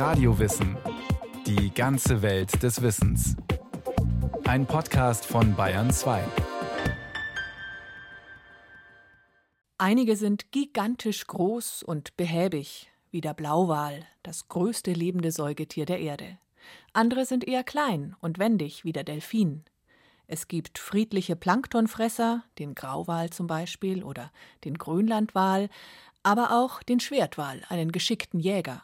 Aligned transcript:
Radiowissen. 0.00 0.78
Die 1.46 1.74
ganze 1.74 2.22
Welt 2.22 2.62
des 2.62 2.80
Wissens. 2.80 3.36
Ein 4.44 4.64
Podcast 4.64 5.26
von 5.26 5.54
Bayern 5.54 5.90
2. 5.90 6.24
Einige 9.76 10.16
sind 10.16 10.52
gigantisch 10.52 11.26
groß 11.26 11.82
und 11.82 12.16
behäbig, 12.16 12.90
wie 13.10 13.20
der 13.20 13.34
Blauwal, 13.34 14.06
das 14.22 14.48
größte 14.48 14.94
lebende 14.94 15.32
Säugetier 15.32 15.84
der 15.84 16.00
Erde. 16.00 16.38
Andere 16.94 17.26
sind 17.26 17.46
eher 17.46 17.62
klein 17.62 18.16
und 18.22 18.38
wendig, 18.38 18.86
wie 18.86 18.94
der 18.94 19.04
Delfin. 19.04 19.66
Es 20.26 20.48
gibt 20.48 20.78
friedliche 20.78 21.36
Planktonfresser, 21.36 22.42
den 22.58 22.74
Grauwal 22.74 23.28
zum 23.28 23.46
Beispiel 23.46 24.02
oder 24.02 24.32
den 24.64 24.78
Grönlandwal, 24.78 25.68
aber 26.22 26.58
auch 26.58 26.82
den 26.82 27.00
Schwertwal, 27.00 27.60
einen 27.68 27.92
geschickten 27.92 28.40
Jäger. 28.40 28.82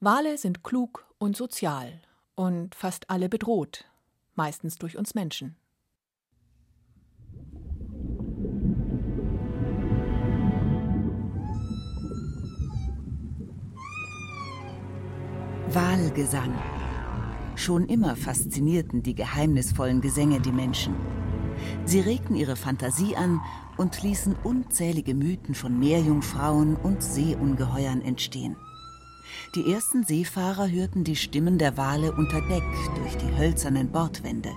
Wale 0.00 0.38
sind 0.38 0.62
klug 0.62 1.04
und 1.18 1.36
sozial 1.36 2.00
und 2.36 2.76
fast 2.76 3.10
alle 3.10 3.28
bedroht, 3.28 3.84
meistens 4.36 4.78
durch 4.78 4.96
uns 4.96 5.16
Menschen. 5.16 5.56
Walgesang. 15.66 16.56
Schon 17.56 17.88
immer 17.88 18.14
faszinierten 18.14 19.02
die 19.02 19.16
geheimnisvollen 19.16 20.00
Gesänge 20.00 20.40
die 20.40 20.52
Menschen. 20.52 20.94
Sie 21.84 21.98
regten 21.98 22.36
ihre 22.36 22.54
Fantasie 22.54 23.16
an 23.16 23.40
und 23.76 24.00
ließen 24.00 24.36
unzählige 24.44 25.16
Mythen 25.16 25.56
von 25.56 25.76
Meerjungfrauen 25.76 26.76
und 26.76 27.02
Seeungeheuern 27.02 28.00
entstehen. 28.00 28.56
Die 29.54 29.72
ersten 29.72 30.04
Seefahrer 30.04 30.70
hörten 30.70 31.04
die 31.04 31.16
Stimmen 31.16 31.58
der 31.58 31.76
Wale 31.76 32.12
unter 32.12 32.40
Deck 32.42 32.64
durch 32.96 33.16
die 33.16 33.36
hölzernen 33.36 33.90
Bordwände. 33.90 34.50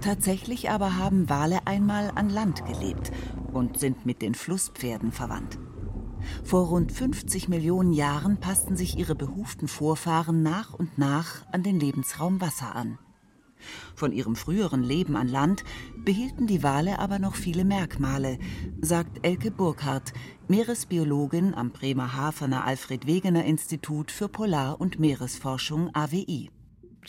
Tatsächlich 0.00 0.70
aber 0.70 0.96
haben 0.96 1.28
Wale 1.28 1.66
einmal 1.66 2.12
an 2.14 2.30
Land 2.30 2.64
gelebt 2.66 3.10
und 3.52 3.78
sind 3.78 4.06
mit 4.06 4.22
den 4.22 4.34
Flusspferden 4.34 5.12
verwandt. 5.12 5.58
Vor 6.44 6.68
rund 6.68 6.92
50 6.92 7.48
Millionen 7.48 7.92
Jahren 7.92 8.38
passten 8.38 8.76
sich 8.76 8.98
ihre 8.98 9.14
behuften 9.14 9.68
Vorfahren 9.68 10.42
nach 10.42 10.74
und 10.74 10.98
nach 10.98 11.46
an 11.52 11.62
den 11.62 11.80
Lebensraum 11.80 12.40
Wasser 12.40 12.74
an. 12.74 12.98
Von 13.94 14.12
ihrem 14.12 14.36
früheren 14.36 14.82
Leben 14.82 15.16
an 15.16 15.28
Land 15.28 15.64
behielten 15.96 16.46
die 16.46 16.62
Wale 16.62 16.98
aber 16.98 17.18
noch 17.18 17.34
viele 17.34 17.64
Merkmale, 17.64 18.38
sagt 18.80 19.26
Elke 19.26 19.50
Burkhardt, 19.50 20.12
Meeresbiologin 20.48 21.54
am 21.54 21.70
Bremerhavener 21.70 22.64
Alfred 22.64 23.06
Wegener 23.06 23.44
Institut 23.44 24.10
für 24.10 24.28
Polar- 24.28 24.80
und 24.80 24.98
Meeresforschung 24.98 25.94
AWI. 25.94 26.50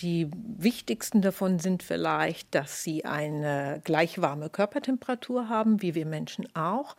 Die 0.01 0.29
wichtigsten 0.33 1.21
davon 1.21 1.59
sind 1.59 1.83
vielleicht, 1.83 2.55
dass 2.55 2.83
sie 2.83 3.03
eine 3.03 3.81
gleich 3.83 4.21
warme 4.21 4.49
Körpertemperatur 4.49 5.49
haben, 5.49 5.81
wie 5.81 5.93
wir 5.93 6.05
Menschen 6.05 6.47
auch, 6.55 6.95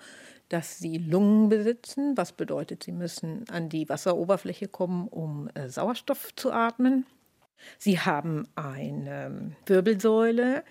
dass 0.50 0.78
sie 0.78 0.98
Lungen 0.98 1.48
besitzen, 1.48 2.16
was 2.16 2.32
bedeutet, 2.32 2.82
sie 2.82 2.92
müssen 2.92 3.44
an 3.50 3.68
die 3.68 3.88
Wasseroberfläche 3.88 4.68
kommen, 4.68 5.08
um 5.08 5.48
äh, 5.54 5.68
Sauerstoff 5.68 6.34
zu 6.34 6.52
atmen. 6.52 7.06
Sie 7.78 7.98
haben 7.98 8.48
eine 8.54 9.56
Wirbelsäule. 9.66 10.64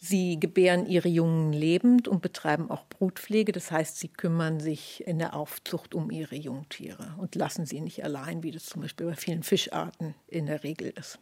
Sie 0.00 0.40
gebären 0.40 0.86
ihre 0.86 1.08
Jungen 1.08 1.52
lebend 1.52 2.08
und 2.08 2.22
betreiben 2.22 2.70
auch 2.70 2.86
Brutpflege. 2.88 3.52
Das 3.52 3.70
heißt, 3.70 3.98
sie 3.98 4.08
kümmern 4.08 4.58
sich 4.58 5.06
in 5.06 5.18
der 5.18 5.34
Aufzucht 5.34 5.94
um 5.94 6.10
ihre 6.10 6.34
Jungtiere 6.34 7.14
und 7.18 7.36
lassen 7.36 7.66
sie 7.66 7.80
nicht 7.80 8.04
allein, 8.04 8.42
wie 8.42 8.50
das 8.50 8.66
zum 8.66 8.82
Beispiel 8.82 9.06
bei 9.06 9.14
vielen 9.14 9.44
Fischarten 9.44 10.16
in 10.26 10.46
der 10.46 10.64
Regel 10.64 10.92
ist. 10.98 11.20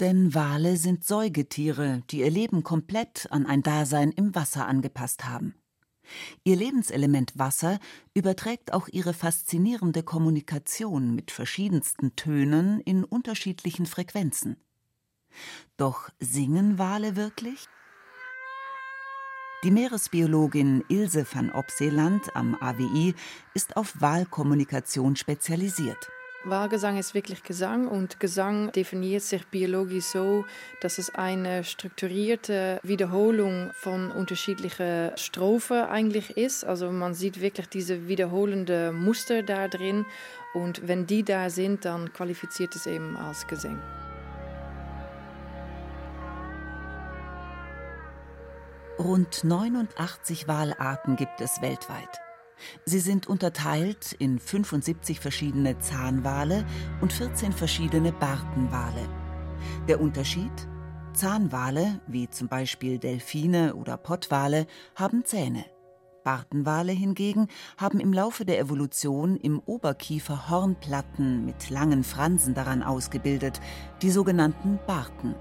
Denn 0.00 0.34
Wale 0.34 0.76
sind 0.76 1.04
Säugetiere, 1.04 2.02
die 2.10 2.20
ihr 2.20 2.30
Leben 2.30 2.62
komplett 2.62 3.26
an 3.30 3.44
ein 3.44 3.62
Dasein 3.62 4.10
im 4.12 4.34
Wasser 4.34 4.66
angepasst 4.66 5.26
haben. 5.26 5.59
Ihr 6.44 6.56
Lebenselement 6.56 7.38
Wasser 7.38 7.78
überträgt 8.14 8.72
auch 8.72 8.88
ihre 8.88 9.14
faszinierende 9.14 10.02
Kommunikation 10.02 11.14
mit 11.14 11.30
verschiedensten 11.30 12.16
Tönen 12.16 12.80
in 12.80 13.04
unterschiedlichen 13.04 13.86
Frequenzen. 13.86 14.56
Doch 15.76 16.10
singen 16.18 16.78
Wale 16.78 17.16
wirklich? 17.16 17.68
Die 19.62 19.70
Meeresbiologin 19.70 20.84
Ilse 20.88 21.26
van 21.30 21.50
Opseland 21.52 22.34
am 22.34 22.54
AWI 22.54 23.14
ist 23.52 23.76
auf 23.76 24.00
Wahlkommunikation 24.00 25.16
spezialisiert. 25.16 26.10
Wahlgesang 26.44 26.96
ist 26.96 27.12
wirklich 27.12 27.42
Gesang 27.42 27.86
und 27.86 28.18
Gesang 28.18 28.72
definiert 28.72 29.22
sich 29.22 29.46
biologisch 29.48 30.06
so, 30.06 30.46
dass 30.80 30.96
es 30.96 31.14
eine 31.14 31.64
strukturierte 31.64 32.80
Wiederholung 32.82 33.70
von 33.74 34.10
unterschiedlichen 34.10 35.10
Strophen 35.16 35.82
eigentlich 35.82 36.38
ist. 36.38 36.64
Also 36.64 36.90
man 36.90 37.12
sieht 37.12 37.42
wirklich 37.42 37.68
diese 37.68 38.08
wiederholende 38.08 38.90
Muster 38.90 39.42
da 39.42 39.68
drin 39.68 40.06
und 40.54 40.88
wenn 40.88 41.06
die 41.06 41.24
da 41.24 41.50
sind, 41.50 41.84
dann 41.84 42.10
qualifiziert 42.14 42.74
es 42.74 42.86
eben 42.86 43.18
als 43.18 43.46
Gesang. 43.46 43.78
Rund 48.98 49.44
89 49.44 50.48
Walarten 50.48 51.16
gibt 51.16 51.42
es 51.42 51.60
weltweit. 51.60 52.29
Sie 52.84 53.00
sind 53.00 53.26
unterteilt 53.26 54.12
in 54.12 54.38
75 54.38 55.20
verschiedene 55.20 55.78
Zahnwale 55.78 56.64
und 57.00 57.12
14 57.12 57.52
verschiedene 57.52 58.12
Bartenwale. 58.12 59.08
Der 59.88 60.00
Unterschied? 60.00 60.52
Zahnwale, 61.12 62.00
wie 62.06 62.28
zum 62.30 62.48
Beispiel 62.48 62.98
Delfine 62.98 63.74
oder 63.74 63.96
Pottwale, 63.96 64.66
haben 64.94 65.24
Zähne. 65.24 65.64
Bartenwale 66.22 66.92
hingegen 66.92 67.48
haben 67.76 67.98
im 68.00 68.12
Laufe 68.12 68.44
der 68.44 68.58
Evolution 68.58 69.36
im 69.36 69.60
Oberkiefer 69.60 70.48
Hornplatten 70.50 71.44
mit 71.44 71.70
langen 71.70 72.04
Fransen 72.04 72.54
daran 72.54 72.82
ausgebildet, 72.82 73.60
die 74.02 74.10
sogenannten 74.10 74.78
Barten. 74.86 75.34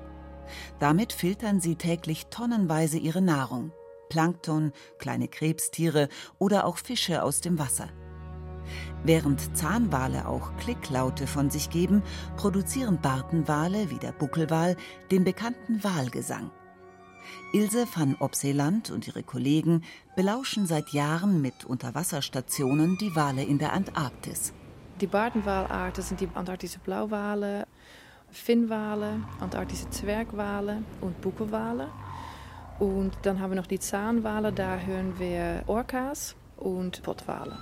Damit 0.80 1.14
filtern 1.14 1.60
sie 1.60 1.76
täglich 1.76 2.28
tonnenweise 2.28 2.98
ihre 2.98 3.22
Nahrung. 3.22 3.72
Plankton, 4.10 4.74
kleine 4.98 5.28
Krebstiere 5.28 6.10
oder 6.38 6.66
auch 6.66 6.78
Fische 6.78 7.24
aus 7.24 7.42
dem 7.42 7.60
Wasser. 7.60 7.90
Während 9.04 9.56
Zahnwale 9.56 10.28
auch 10.28 10.56
Klicklaute 10.58 11.26
von 11.26 11.50
sich 11.50 11.70
geben, 11.70 12.04
produzieren 12.36 13.00
Bartenwale 13.02 13.90
wie 13.90 13.98
der 13.98 14.12
Buckelwal 14.12 14.76
den 15.10 15.24
bekannten 15.24 15.84
Walgesang. 15.84 16.52
Ilse 17.54 17.86
van 17.94 18.16
Opseland 18.20 18.92
und 18.92 19.08
ihre 19.08 19.24
Kollegen 19.24 19.84
belauschen 20.16 20.66
seit 20.66 20.90
Jahren 20.90 21.42
mit 21.42 21.66
Unterwasserstationen 21.66 22.98
die 22.98 23.16
Wale 23.16 23.44
in 23.44 23.58
der 23.58 23.74
Antarktis. 23.74 24.54
Die 25.02 25.08
Bartenwalarten 25.08 26.04
sind 26.04 26.20
die 26.20 26.30
antarktische 26.34 26.80
Blauwale, 26.80 27.66
Finnwale, 28.32 29.22
antarktische 29.40 29.90
Zwergwale 29.90 30.84
und 31.02 31.20
Buckelwale. 31.22 31.88
Und 32.80 33.12
dann 33.24 33.42
haben 33.42 33.52
wir 33.52 33.58
noch 33.58 33.68
die 33.68 33.80
Zahnwale, 33.80 34.54
da 34.54 34.78
hören 34.78 35.20
wir 35.20 35.64
Orcas 35.68 36.36
und 36.56 37.04
Pottwale. 37.04 37.58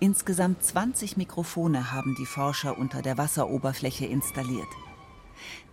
Insgesamt 0.00 0.64
20 0.64 1.16
Mikrofone 1.16 1.92
haben 1.92 2.16
die 2.18 2.26
Forscher 2.26 2.78
unter 2.78 3.02
der 3.02 3.16
Wasseroberfläche 3.16 4.06
installiert. 4.06 4.68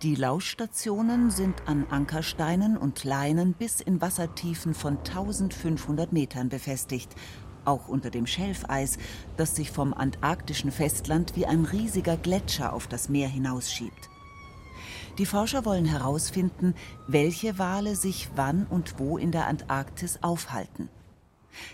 Die 0.03 0.15
Lauschstationen 0.15 1.31
sind 1.31 1.55
an 1.65 1.87
Ankersteinen 1.89 2.77
und 2.77 3.03
Leinen 3.03 3.53
bis 3.53 3.81
in 3.81 3.99
Wassertiefen 3.99 4.73
von 4.73 4.97
1500 4.97 6.13
Metern 6.13 6.49
befestigt, 6.49 7.15
auch 7.65 7.87
unter 7.87 8.11
dem 8.11 8.27
Schelfeis, 8.27 8.97
das 9.37 9.55
sich 9.55 9.71
vom 9.71 9.93
antarktischen 9.93 10.71
Festland 10.71 11.35
wie 11.35 11.45
ein 11.45 11.65
riesiger 11.65 12.15
Gletscher 12.15 12.73
auf 12.73 12.87
das 12.87 13.09
Meer 13.09 13.27
hinausschiebt. 13.27 14.09
Die 15.17 15.25
Forscher 15.25 15.65
wollen 15.65 15.85
herausfinden, 15.85 16.75
welche 17.07 17.57
Wale 17.57 17.95
sich 17.95 18.29
wann 18.35 18.67
und 18.69 18.99
wo 18.99 19.17
in 19.17 19.31
der 19.31 19.47
Antarktis 19.47 20.19
aufhalten. 20.21 20.89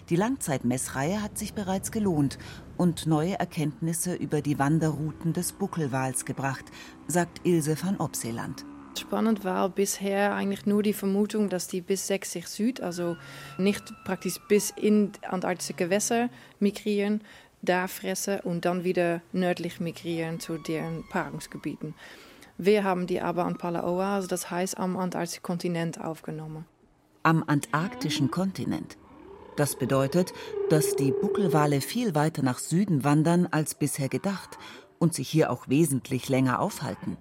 Die 0.10 0.16
Langzeitmessreihe 0.16 1.22
hat 1.22 1.38
sich 1.38 1.54
bereits 1.54 1.92
gelohnt 1.92 2.38
und 2.78 3.06
neue 3.06 3.38
Erkenntnisse 3.38 4.16
über 4.16 4.42
die 4.42 4.60
Wanderrouten 4.60 5.34
des 5.34 5.52
Buckelwals 5.52 6.24
gebracht, 6.24 6.64
sagt 7.08 7.42
Ilse 7.46 7.76
van 7.84 7.98
Opseland. 7.98 8.64
Spannend 8.98 9.44
war 9.44 9.68
bisher 9.70 10.36
eigentlich 10.36 10.66
nur 10.66 10.84
die 10.84 10.94
Vermutung, 10.94 11.50
dass 11.50 11.68
die 11.68 11.82
bis 11.82 12.08
60 12.08 12.48
Süd, 12.48 12.82
also 12.82 13.18
nicht 13.58 13.92
praktisch 14.06 14.40
bis 14.48 14.70
in 14.70 15.12
antarktische 15.28 15.74
Gewässer 15.74 16.30
migrieren, 16.60 17.22
da 17.62 17.88
fressen 17.88 18.40
und 18.42 18.66
dann 18.66 18.84
wieder 18.84 19.22
nördlich 19.34 19.80
migrieren 19.80 20.40
zu 20.40 20.58
deren 20.58 21.04
Paarungsgebieten. 21.10 21.96
Wir 22.58 22.84
haben 22.84 23.08
die 23.08 23.22
aber 23.22 23.46
an 23.46 23.58
Palaoa, 23.58 24.16
also 24.16 24.28
das 24.28 24.52
heißt 24.52 24.78
am 24.78 24.98
antarktischen 24.98 25.44
Kontinent, 25.44 26.00
aufgenommen. 26.00 26.66
Am 27.24 27.44
antarktischen 27.46 28.32
Kontinent? 28.32 28.98
Das 29.56 29.76
bedeutet, 29.76 30.34
dass 30.70 30.96
die 30.96 31.12
Buckelwale 31.12 31.82
viel 31.82 32.16
weiter 32.16 32.44
nach 32.44 32.60
Süden 32.60 33.04
wandern 33.04 33.48
als 33.52 33.76
bisher 33.76 34.10
gedacht 34.10 34.58
und 35.00 35.14
sich 35.14 35.30
hier 35.30 35.52
auch 35.52 35.68
wesentlich 35.68 36.30
länger 36.30 36.60
aufhalten. 36.60 37.18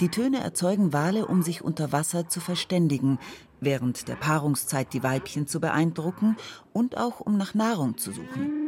Die 0.00 0.08
Töne 0.08 0.40
erzeugen 0.40 0.92
Wale, 0.92 1.26
um 1.26 1.42
sich 1.42 1.62
unter 1.62 1.92
Wasser 1.92 2.28
zu 2.28 2.40
verständigen, 2.40 3.18
während 3.60 4.08
der 4.08 4.16
Paarungszeit 4.16 4.92
die 4.92 5.02
Weibchen 5.02 5.46
zu 5.46 5.60
beeindrucken 5.60 6.36
und 6.72 6.96
auch 6.96 7.20
um 7.20 7.36
nach 7.36 7.54
Nahrung 7.54 7.96
zu 7.96 8.12
suchen. 8.12 8.66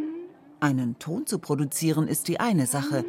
Einen 0.61 0.99
Ton 0.99 1.27
zu 1.27 1.39
produzieren 1.39 2.09
ist 2.09 2.27
die 2.27 2.41
eine 2.41 2.67
Sache, 2.67 3.05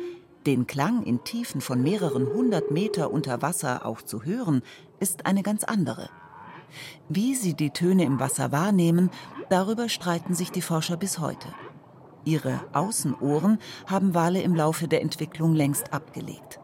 den 0.46 0.68
Klang 0.68 1.04
in 1.04 1.24
Tiefen 1.24 1.62
von 1.62 1.82
mehreren 1.84 2.28
hundert 2.28 2.72
Meter 2.72 3.12
unter 3.12 3.42
Wasser 3.42 3.86
auch 3.86 4.02
zu 4.02 4.24
hören, 4.24 4.62
ist 5.00 5.26
eine 5.26 5.44
ganz 5.44 5.64
andere. 5.64 6.10
Wie 7.08 7.36
sie 7.36 7.54
die 7.54 7.72
Töne 7.72 8.04
im 8.04 8.20
Wasser 8.20 8.52
wahrnehmen, 8.52 9.10
darüber 9.50 9.90
streiten 9.90 10.34
sich 10.34 10.52
die 10.52 10.62
Forscher 10.62 10.98
bis 10.98 11.20
heute. 11.20 11.48
Ihre 12.26 12.60
Außenohren 12.74 13.60
haben 13.88 14.14
Wale 14.14 14.42
im 14.42 14.56
Laufe 14.56 14.88
der 14.88 15.02
Entwicklung 15.02 15.56
längst 15.56 15.94
abgelegt. 15.94 16.60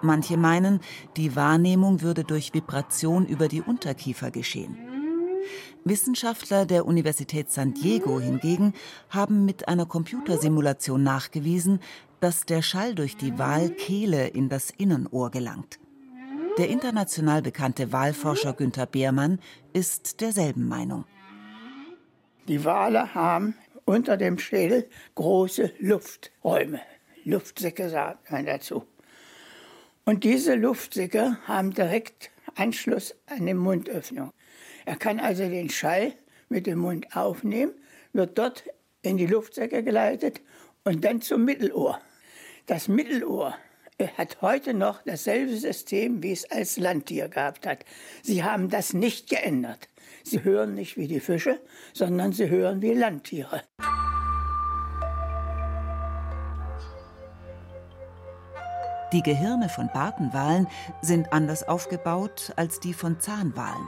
Manche 0.00 0.36
meinen, 0.36 0.80
die 1.16 1.36
Wahrnehmung 1.36 2.00
würde 2.00 2.24
durch 2.24 2.54
Vibration 2.54 3.26
über 3.26 3.48
die 3.48 3.62
Unterkiefer 3.62 4.30
geschehen. 4.30 4.76
Wissenschaftler 5.84 6.66
der 6.66 6.86
Universität 6.86 7.50
San 7.50 7.74
Diego 7.74 8.20
hingegen 8.20 8.74
haben 9.10 9.44
mit 9.44 9.68
einer 9.68 9.86
Computersimulation 9.86 11.02
nachgewiesen, 11.02 11.80
dass 12.22 12.46
der 12.46 12.62
Schall 12.62 12.94
durch 12.94 13.16
die 13.16 13.36
Walkehle 13.36 14.28
in 14.28 14.48
das 14.48 14.70
Innenohr 14.70 15.32
gelangt. 15.32 15.80
Der 16.56 16.68
international 16.68 17.42
bekannte 17.42 17.90
Wahlforscher 17.90 18.52
Günther 18.52 18.86
Beermann 18.86 19.40
ist 19.72 20.20
derselben 20.20 20.68
Meinung. 20.68 21.04
Die 22.46 22.64
Wale 22.64 23.12
haben 23.16 23.56
unter 23.86 24.16
dem 24.16 24.38
Schädel 24.38 24.88
große 25.16 25.72
Lufträume. 25.80 26.80
Luftsäcke 27.24 27.88
sagt 27.88 28.30
man 28.30 28.46
dazu. 28.46 28.86
Und 30.04 30.22
diese 30.22 30.54
Luftsäcke 30.54 31.38
haben 31.48 31.74
direkt 31.74 32.30
Anschluss 32.54 33.16
an 33.26 33.46
die 33.46 33.54
Mundöffnung. 33.54 34.30
Er 34.84 34.94
kann 34.94 35.18
also 35.18 35.48
den 35.48 35.70
Schall 35.70 36.12
mit 36.48 36.68
dem 36.68 36.78
Mund 36.78 37.16
aufnehmen, 37.16 37.72
wird 38.12 38.38
dort 38.38 38.62
in 39.02 39.16
die 39.16 39.26
Luftsäcke 39.26 39.82
geleitet 39.82 40.40
und 40.84 41.04
dann 41.04 41.20
zum 41.20 41.44
Mittelohr. 41.44 42.00
Das 42.72 42.88
Mittelohr 42.88 43.54
hat 44.16 44.40
heute 44.40 44.72
noch 44.72 45.02
dasselbe 45.02 45.54
System, 45.58 46.22
wie 46.22 46.32
es 46.32 46.50
als 46.50 46.78
Landtier 46.78 47.28
gehabt 47.28 47.66
hat. 47.66 47.84
Sie 48.22 48.44
haben 48.44 48.70
das 48.70 48.94
nicht 48.94 49.28
geändert. 49.28 49.90
Sie 50.24 50.42
hören 50.42 50.72
nicht 50.72 50.96
wie 50.96 51.06
die 51.06 51.20
Fische, 51.20 51.60
sondern 51.92 52.32
sie 52.32 52.48
hören 52.48 52.80
wie 52.80 52.94
Landtiere. 52.94 53.60
Die 59.12 59.22
Gehirne 59.22 59.68
von 59.68 59.90
Bartenwalen 59.92 60.66
sind 61.02 61.30
anders 61.30 61.68
aufgebaut 61.68 62.54
als 62.56 62.80
die 62.80 62.94
von 62.94 63.20
Zahnwalen. 63.20 63.86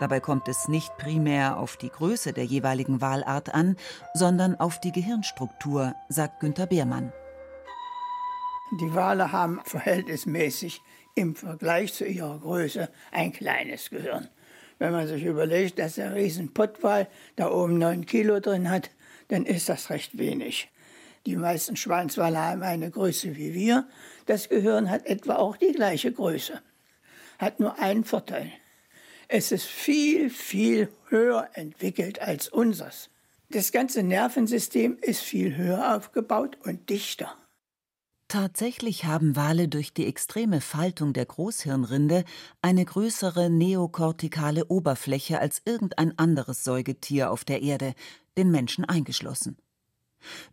Dabei 0.00 0.18
kommt 0.18 0.48
es 0.48 0.66
nicht 0.66 0.96
primär 0.96 1.60
auf 1.60 1.76
die 1.76 1.90
Größe 1.90 2.32
der 2.32 2.44
jeweiligen 2.44 3.00
Walart 3.00 3.54
an, 3.54 3.76
sondern 4.14 4.58
auf 4.58 4.80
die 4.80 4.90
Gehirnstruktur, 4.90 5.94
sagt 6.08 6.40
Günter 6.40 6.66
Beermann. 6.66 7.12
Die 8.72 8.94
Wale 8.94 9.32
haben 9.32 9.60
verhältnismäßig 9.64 10.80
im 11.16 11.34
Vergleich 11.34 11.92
zu 11.92 12.06
ihrer 12.06 12.38
Größe 12.38 12.88
ein 13.10 13.32
kleines 13.32 13.90
Gehirn. 13.90 14.28
Wenn 14.78 14.92
man 14.92 15.08
sich 15.08 15.24
überlegt, 15.24 15.80
dass 15.80 15.96
der 15.96 16.14
Riesenpottwal 16.14 17.08
da 17.34 17.50
oben 17.50 17.78
neun 17.78 18.06
Kilo 18.06 18.38
drin 18.38 18.70
hat, 18.70 18.90
dann 19.26 19.44
ist 19.44 19.68
das 19.68 19.90
recht 19.90 20.18
wenig. 20.18 20.70
Die 21.26 21.36
meisten 21.36 21.74
Schwanzwale 21.74 22.38
haben 22.38 22.62
eine 22.62 22.90
Größe 22.90 23.36
wie 23.36 23.54
wir. 23.54 23.88
Das 24.26 24.48
Gehirn 24.48 24.88
hat 24.88 25.04
etwa 25.04 25.34
auch 25.34 25.56
die 25.56 25.72
gleiche 25.72 26.12
Größe. 26.12 26.62
Hat 27.40 27.58
nur 27.58 27.76
einen 27.80 28.04
Vorteil. 28.04 28.52
Es 29.26 29.50
ist 29.50 29.66
viel, 29.66 30.30
viel 30.30 30.88
höher 31.08 31.48
entwickelt 31.54 32.22
als 32.22 32.48
unseres. 32.48 33.10
Das 33.50 33.72
ganze 33.72 34.04
Nervensystem 34.04 34.96
ist 35.00 35.22
viel 35.22 35.56
höher 35.56 35.96
aufgebaut 35.96 36.56
und 36.64 36.88
dichter. 36.88 37.36
Tatsächlich 38.30 39.06
haben 39.06 39.34
Wale 39.34 39.66
durch 39.66 39.92
die 39.92 40.06
extreme 40.06 40.60
Faltung 40.60 41.12
der 41.12 41.26
Großhirnrinde 41.26 42.24
eine 42.62 42.84
größere 42.84 43.50
neokortikale 43.50 44.66
Oberfläche 44.66 45.40
als 45.40 45.62
irgendein 45.64 46.16
anderes 46.16 46.62
Säugetier 46.62 47.32
auf 47.32 47.44
der 47.44 47.60
Erde, 47.60 47.92
den 48.38 48.52
Menschen 48.52 48.84
eingeschlossen. 48.84 49.56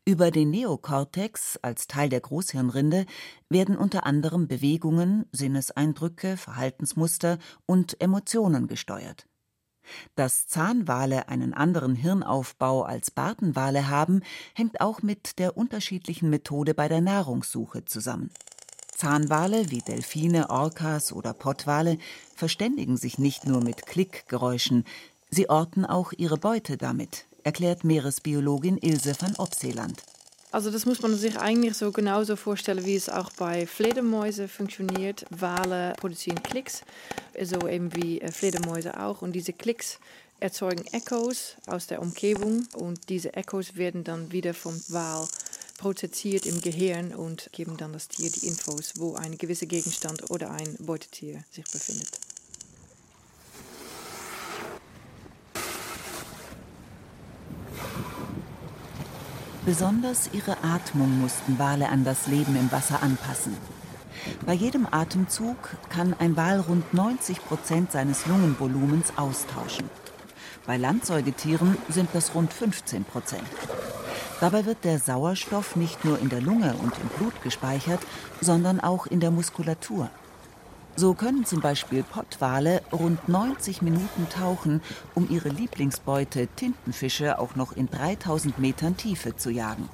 Über 0.06 0.32
den 0.32 0.50
Neokortex 0.50 1.60
als 1.62 1.86
Teil 1.86 2.10
der 2.10 2.22
Großhirnrinde 2.22 3.06
werden 3.48 3.78
unter 3.78 4.08
anderem 4.08 4.48
Bewegungen, 4.48 5.26
Sinneseindrücke, 5.32 6.36
Verhaltensmuster 6.36 7.38
und 7.68 8.02
Emotionen 8.02 8.66
gesteuert. 8.66 9.28
Dass 10.16 10.48
Zahnwale 10.48 11.30
einen 11.30 11.54
anderen 11.54 11.96
Hirnaufbau 11.96 12.84
als 12.84 13.12
Bartenwale 13.12 13.90
haben, 13.90 14.22
hängt 14.54 14.82
auch 14.82 15.02
mit 15.02 15.40
der 15.40 15.58
unterschiedlichen 15.58 16.30
Methode 16.30 16.74
bei 16.74 16.88
der 16.88 17.02
Nahrungssuche 17.02 17.86
zusammen. 17.86 18.32
Zahnwale 18.96 19.70
wie 19.70 19.82
Delfine, 19.82 20.50
Orcas 20.50 21.14
oder 21.14 21.34
Pottwale 21.34 22.00
verständigen 22.36 22.98
sich 22.98 23.20
nicht 23.20 23.46
nur 23.46 23.64
mit 23.64 23.86
Klickgeräuschen, 23.86 24.86
sie 25.30 25.50
orten 25.50 25.86
auch 25.86 26.14
ihre 26.18 26.38
Beute 26.38 26.78
damit, 26.78 27.28
erklärt 27.44 27.84
Meeresbiologin 27.84 28.78
Ilse 28.78 29.16
van 29.20 29.36
Opseeland. 29.36 30.02
Also 30.58 30.72
das 30.72 30.88
muss 30.88 31.04
man 31.04 31.16
sich 31.16 31.38
eigentlich 31.38 31.78
so 31.78 31.92
genauso 31.92 32.36
vorstellen, 32.36 32.84
wie 32.84 32.96
es 32.96 33.10
auch 33.10 33.32
bei 33.34 33.68
Fledermäusen 33.68 34.50
funktioniert. 34.50 35.24
Wale 35.30 35.94
produzieren 35.98 36.42
Klicks, 36.42 36.82
so 37.40 37.68
eben 37.68 37.96
wie 37.96 38.22
äh, 38.22 38.32
Fledermäuse 38.32 39.00
auch. 39.00 39.22
Und 39.22 39.34
diese 39.34 39.54
Klicks 39.54 40.00
erzeugen 40.40 40.84
Echos 40.94 41.58
aus 41.68 41.86
der 41.86 42.02
Umgebung 42.02 42.68
und 42.74 43.08
diese 43.10 43.36
Echos 43.36 43.76
werden 43.76 44.04
dann 44.04 44.32
wieder 44.32 44.56
vom 44.56 44.82
Wal 44.88 45.28
prozessiert 45.78 46.48
im 46.48 46.60
Gehirn 46.60 47.14
und 47.14 47.52
geben 47.52 47.78
dann 47.78 47.94
das 47.94 48.08
Tier 48.08 48.32
die 48.32 48.48
Infos, 48.48 48.94
wo 48.98 49.14
ein 49.14 49.38
gewisser 49.38 49.68
Gegenstand 49.68 50.32
oder 50.32 50.50
ein 50.50 50.76
Beutetier 50.80 51.44
sich 51.52 51.66
befindet. 51.66 52.10
Besonders 59.68 60.30
ihre 60.32 60.64
Atmung 60.64 61.20
mussten 61.20 61.60
Wale 61.60 61.90
an 61.90 62.06
das 62.06 62.28
Leben 62.28 62.56
im 62.56 62.72
Wasser 62.72 63.04
anpassen. 63.04 63.58
Bei 64.46 64.54
jedem 64.54 64.88
Atemzug 64.90 65.58
kann 65.90 66.16
ein 66.18 66.38
Wal 66.38 66.62
rund 66.62 66.94
90 66.94 67.44
Prozent 67.44 67.92
seines 67.92 68.26
Lungenvolumens 68.28 69.18
austauschen. 69.18 69.90
Bei 70.66 70.78
Landsäugetieren 70.78 71.78
sind 71.90 72.08
das 72.14 72.34
rund 72.34 72.54
15 72.54 73.04
Prozent. 73.04 73.44
Dabei 74.40 74.66
wird 74.66 74.86
der 74.86 75.00
Sauerstoff 75.00 75.76
nicht 75.76 76.06
nur 76.06 76.18
in 76.18 76.30
der 76.30 76.40
Lunge 76.40 76.74
und 76.82 76.94
im 77.00 77.10
Blut 77.18 77.42
gespeichert, 77.44 78.00
sondern 78.40 78.80
auch 78.80 79.06
in 79.06 79.20
der 79.20 79.32
Muskulatur. 79.32 80.10
So 81.00 81.14
können 81.14 81.46
zum 81.46 81.62
Beispiel 81.62 82.02
Pottwale 82.02 82.82
rund 82.92 83.30
90 83.30 83.84
Minuten 83.84 84.28
tauchen, 84.32 84.82
um 85.14 85.30
ihre 85.30 85.50
Lieblingsbeute 85.50 86.48
Tintenfische 86.48 87.38
auch 87.38 87.56
noch 87.56 87.72
in 87.72 87.88
3000 87.88 88.58
Metern 88.58 88.98
Tiefe 88.98 89.36
zu 89.36 89.52
jagen. 89.52 89.90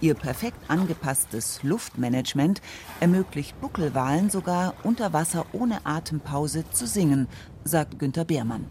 Ihr 0.00 0.14
perfekt 0.14 0.58
angepasstes 0.68 1.64
Luftmanagement 1.64 2.62
ermöglicht 3.00 3.60
Buckelwalen 3.60 4.30
sogar 4.30 4.74
unter 4.84 5.12
Wasser 5.12 5.44
ohne 5.52 5.84
Atempause 5.84 6.62
zu 6.70 6.86
singen, 6.86 7.26
sagt 7.64 7.98
Günter 7.98 8.24
Beermann. 8.24 8.66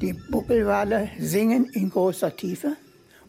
Die 0.00 0.12
Buckelwale 0.30 1.10
singen 1.18 1.64
in 1.70 1.90
großer 1.90 2.36
Tiefe 2.36 2.76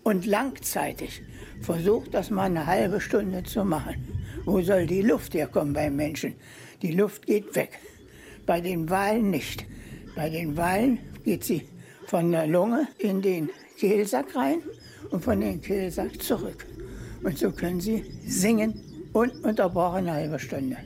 und 0.03 0.27
langzeitig 0.27 1.23
versucht 1.61 2.13
das 2.13 2.29
mal 2.29 2.43
eine 2.43 2.65
halbe 2.65 3.01
Stunde 3.01 3.43
zu 3.43 3.65
machen. 3.65 4.07
Wo 4.45 4.61
soll 4.61 4.85
die 4.85 5.01
Luft 5.01 5.33
herkommen 5.33 5.73
beim 5.73 5.95
Menschen? 5.95 6.35
Die 6.81 6.91
Luft 6.91 7.25
geht 7.25 7.55
weg. 7.55 7.79
Bei 8.45 8.61
den 8.61 8.89
Walen 8.89 9.31
nicht. 9.31 9.65
Bei 10.15 10.29
den 10.29 10.55
Walen 10.55 10.99
geht 11.23 11.43
sie 11.43 11.67
von 12.07 12.31
der 12.31 12.47
Lunge 12.47 12.87
in 12.99 13.21
den 13.21 13.49
Kehlsack 13.77 14.35
rein 14.35 14.61
und 15.09 15.23
von 15.23 15.41
dem 15.41 15.61
Kehlsack 15.61 16.21
zurück. 16.21 16.65
Und 17.23 17.37
so 17.37 17.51
können 17.51 17.81
sie 17.81 18.03
singen 18.25 19.09
ununterbrochen 19.13 20.07
eine 20.07 20.13
halbe 20.13 20.39
Stunde. 20.39 20.77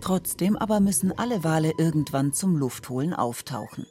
Trotzdem 0.00 0.56
aber 0.56 0.80
müssen 0.80 1.12
alle 1.12 1.44
Wale 1.44 1.72
irgendwann 1.76 2.32
zum 2.32 2.56
Luftholen 2.56 3.12
auftauchen. 3.12 3.86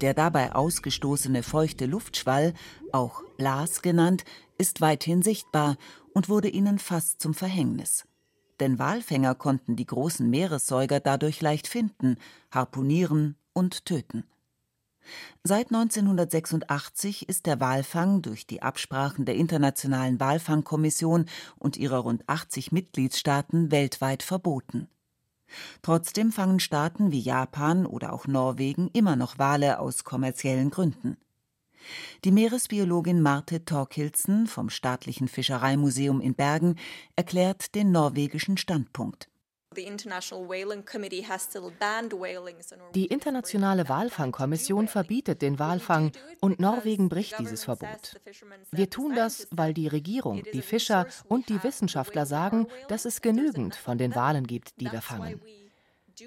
Der 0.00 0.14
dabei 0.14 0.54
ausgestoßene 0.54 1.42
feuchte 1.42 1.86
Luftschwall, 1.86 2.54
auch 2.92 3.22
Blas 3.36 3.82
genannt, 3.82 4.24
ist 4.56 4.80
weithin 4.80 5.22
sichtbar 5.22 5.76
und 6.14 6.28
wurde 6.28 6.48
ihnen 6.48 6.78
fast 6.78 7.20
zum 7.20 7.34
Verhängnis. 7.34 8.04
denn 8.60 8.78
Walfänger 8.78 9.36
konnten 9.36 9.76
die 9.76 9.86
großen 9.86 10.28
Meeressäuger 10.28 10.98
dadurch 10.98 11.40
leicht 11.40 11.68
finden, 11.68 12.16
harpunieren 12.50 13.36
und 13.52 13.84
töten. 13.84 14.24
Seit 15.42 15.68
1986 15.68 17.28
ist 17.28 17.46
der 17.46 17.60
Walfang 17.60 18.20
durch 18.20 18.46
die 18.46 18.62
Absprachen 18.62 19.24
der 19.24 19.36
Internationalen 19.36 20.20
Walfangkommission 20.20 21.26
und 21.56 21.76
ihrer 21.76 21.98
rund 21.98 22.28
80 22.28 22.72
Mitgliedstaaten 22.72 23.70
weltweit 23.70 24.22
verboten. 24.22 24.88
Trotzdem 25.82 26.32
fangen 26.32 26.60
Staaten 26.60 27.10
wie 27.10 27.20
Japan 27.20 27.86
oder 27.86 28.12
auch 28.12 28.26
Norwegen 28.26 28.88
immer 28.92 29.16
noch 29.16 29.38
Wale 29.38 29.78
aus 29.78 30.04
kommerziellen 30.04 30.70
Gründen. 30.70 31.16
Die 32.24 32.32
Meeresbiologin 32.32 33.22
Marte 33.22 33.64
Torkildsen 33.64 34.46
vom 34.46 34.70
Staatlichen 34.70 35.28
Fischereimuseum 35.28 36.20
in 36.20 36.34
Bergen 36.34 36.76
erklärt 37.16 37.74
den 37.74 37.92
norwegischen 37.92 38.56
Standpunkt. 38.56 39.28
Die 42.94 43.06
internationale 43.06 43.88
Walfangkommission 43.88 44.88
verbietet 44.88 45.42
den 45.42 45.58
Walfang 45.58 46.12
und 46.40 46.60
Norwegen 46.60 47.08
bricht 47.08 47.38
dieses 47.38 47.64
Verbot. 47.64 48.20
Wir 48.70 48.90
tun 48.90 49.14
das, 49.14 49.48
weil 49.50 49.74
die 49.74 49.88
Regierung, 49.88 50.42
die 50.52 50.62
Fischer 50.62 51.06
und 51.28 51.48
die 51.48 51.62
Wissenschaftler 51.62 52.26
sagen, 52.26 52.66
dass 52.88 53.04
es 53.04 53.22
genügend 53.22 53.74
von 53.74 53.98
den 53.98 54.14
Walen 54.14 54.46
gibt, 54.46 54.80
die 54.80 54.90
wir 54.90 55.02
fangen. 55.02 55.40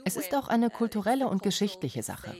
Es 0.05 0.15
ist 0.15 0.33
auch 0.33 0.47
eine 0.47 0.69
kulturelle 0.69 1.27
und 1.27 1.43
geschichtliche 1.43 2.03
Sache. 2.03 2.35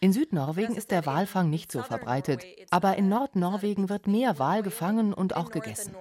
In 0.00 0.12
Südnorwegen 0.12 0.76
ist 0.76 0.90
der 0.92 1.06
Walfang 1.06 1.50
nicht 1.50 1.72
so 1.72 1.82
verbreitet, 1.82 2.44
aber 2.70 2.96
in 2.96 3.08
Nordnorwegen 3.08 3.88
wird 3.88 4.06
mehr 4.06 4.38
Wal 4.38 4.62
gefangen 4.62 5.12
und 5.12 5.34
auch 5.34 5.50
gegessen. 5.50 5.94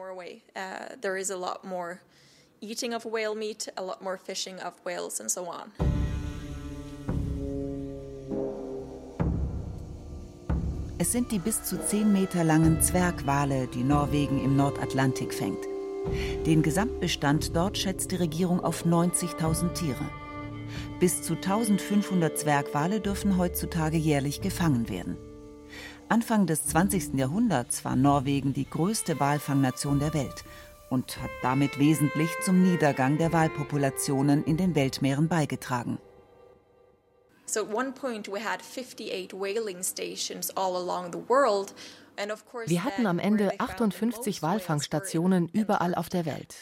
Es 11.00 11.12
sind 11.12 11.32
die 11.32 11.40
bis 11.40 11.64
zu 11.64 11.84
10 11.84 12.14
Meter 12.14 12.44
langen 12.44 12.80
Zwergwale, 12.80 13.66
die 13.66 13.84
Norwegen 13.84 14.46
im 14.46 14.56
Nordatlantik 14.56 15.34
fängt. 15.34 15.66
Den 16.46 16.62
Gesamtbestand 16.62 17.56
dort 17.56 17.80
schätzt 17.80 18.12
die 18.12 18.18
Regierung 18.18 18.64
auf 18.64 18.86
90.000 18.86 19.74
Tiere. 19.74 20.08
Bis 21.00 21.24
zu 21.24 21.34
1500 21.34 22.38
Zwergwale 22.38 23.02
dürfen 23.02 23.40
heutzutage 23.40 23.98
jährlich 23.98 24.40
gefangen 24.40 24.88
werden. 24.88 25.18
Anfang 26.10 26.46
des 26.46 26.68
20. 26.68 27.16
Jahrhunderts 27.16 27.84
war 27.86 27.96
Norwegen 27.96 28.54
die 28.54 28.70
größte 28.70 29.20
Walfangnation 29.20 29.98
der 29.98 30.14
Welt 30.14 30.44
und 30.92 31.20
hat 31.20 31.32
damit 31.42 31.80
wesentlich 31.80 32.30
zum 32.44 32.62
Niedergang 32.62 33.18
der 33.18 33.34
Walpopulationen 33.34 34.44
in 34.44 34.58
den 34.58 34.76
Weltmeeren 34.76 35.28
beigetragen. 35.28 35.98
So 37.48 37.62
at 37.62 37.74
one 37.74 37.92
point 37.92 38.32
we 38.32 38.40
had 38.40 38.62
58 38.62 39.34
whaling 39.34 39.82
stations 39.82 40.56
all 40.56 40.76
along 40.76 41.12
the 41.12 41.28
world 41.28 41.74
wir 42.68 42.84
hatten 42.84 43.08
am 43.08 43.20
Ende 43.20 43.60
58 43.60 44.42
Walfangstationen 44.42 45.48
überall 45.50 45.96
auf 45.96 46.10
der 46.10 46.26
Welt. 46.26 46.56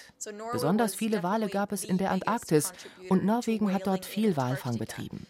Besonders 0.52 0.96
viele 0.96 1.24
Wale 1.24 1.50
gab 1.50 1.72
es 1.72 1.84
in 1.84 1.98
der 1.98 2.12
Antarktis 2.12 2.72
und 3.10 3.26
Norwegen 3.26 3.74
hat 3.74 3.88
dort 3.88 4.06
viel 4.06 4.38
Walfang 4.38 4.78
betrieben. 4.78 5.28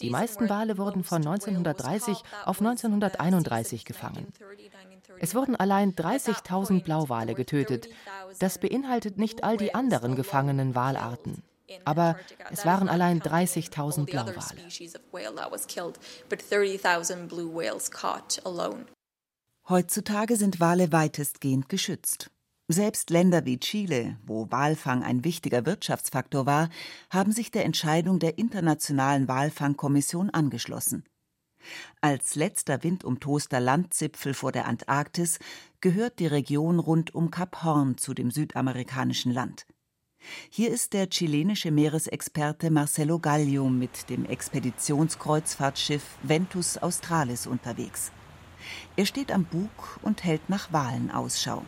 Die 0.00 0.10
meisten 0.10 0.48
Wale 0.48 0.78
wurden 0.78 1.04
von 1.04 1.18
1930 1.18 2.22
auf 2.46 2.60
1931 2.60 3.84
gefangen. 3.84 4.32
Es 5.20 5.34
wurden 5.34 5.56
allein 5.56 5.94
30.000 5.94 6.82
Blauwale 6.82 7.34
getötet. 7.34 7.88
Das 8.38 8.58
beinhaltet 8.58 9.18
nicht 9.18 9.44
all 9.44 9.56
die 9.56 9.74
anderen 9.74 10.16
gefangenen 10.16 10.74
Walarten. 10.74 11.42
Aber 11.84 12.16
es 12.50 12.64
waren 12.64 12.88
allein 12.88 13.20
30.000 13.20 14.06
Blauwale. 14.06 14.60
Heutzutage 19.68 20.36
sind 20.36 20.60
Wale 20.60 20.92
weitestgehend 20.92 21.68
geschützt. 21.68 22.30
Selbst 22.68 23.10
Länder 23.10 23.46
wie 23.46 23.58
Chile, 23.58 24.18
wo 24.26 24.50
Walfang 24.50 25.02
ein 25.02 25.24
wichtiger 25.24 25.64
Wirtschaftsfaktor 25.64 26.44
war, 26.44 26.68
haben 27.10 27.32
sich 27.32 27.50
der 27.50 27.64
Entscheidung 27.64 28.18
der 28.18 28.36
Internationalen 28.38 29.26
Walfangkommission 29.26 30.28
angeschlossen. 30.28 31.04
Als 32.00 32.34
letzter 32.34 32.82
windumtoster 32.82 33.60
Landzipfel 33.60 34.34
vor 34.34 34.52
der 34.52 34.66
Antarktis 34.66 35.38
gehört 35.80 36.18
die 36.18 36.26
Region 36.26 36.78
rund 36.78 37.14
um 37.14 37.30
Kap 37.30 37.62
Horn 37.62 37.98
zu 37.98 38.14
dem 38.14 38.30
südamerikanischen 38.30 39.32
Land. 39.32 39.66
Hier 40.50 40.70
ist 40.70 40.92
der 40.92 41.08
chilenische 41.08 41.70
Meeresexperte 41.70 42.70
Marcelo 42.70 43.18
Gallio 43.18 43.68
mit 43.68 44.10
dem 44.10 44.24
Expeditionskreuzfahrtschiff 44.24 46.02
Ventus 46.22 46.76
Australis 46.78 47.46
unterwegs. 47.46 48.10
Er 48.96 49.06
steht 49.06 49.32
am 49.32 49.44
Bug 49.44 49.98
und 50.02 50.24
hält 50.24 50.50
nach 50.50 50.72
Walen 50.72 51.10
Ausschau. 51.10 51.64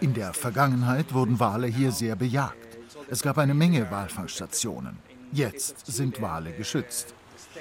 In 0.00 0.14
der 0.14 0.34
Vergangenheit 0.34 1.14
wurden 1.14 1.40
Wale 1.40 1.66
hier 1.66 1.90
sehr 1.90 2.14
bejagt. 2.14 2.75
Es 3.08 3.22
gab 3.22 3.38
eine 3.38 3.54
Menge 3.54 3.90
Walfangstationen. 3.90 4.98
Jetzt 5.32 5.86
sind 5.86 6.20
Wale 6.20 6.52
geschützt. 6.52 7.14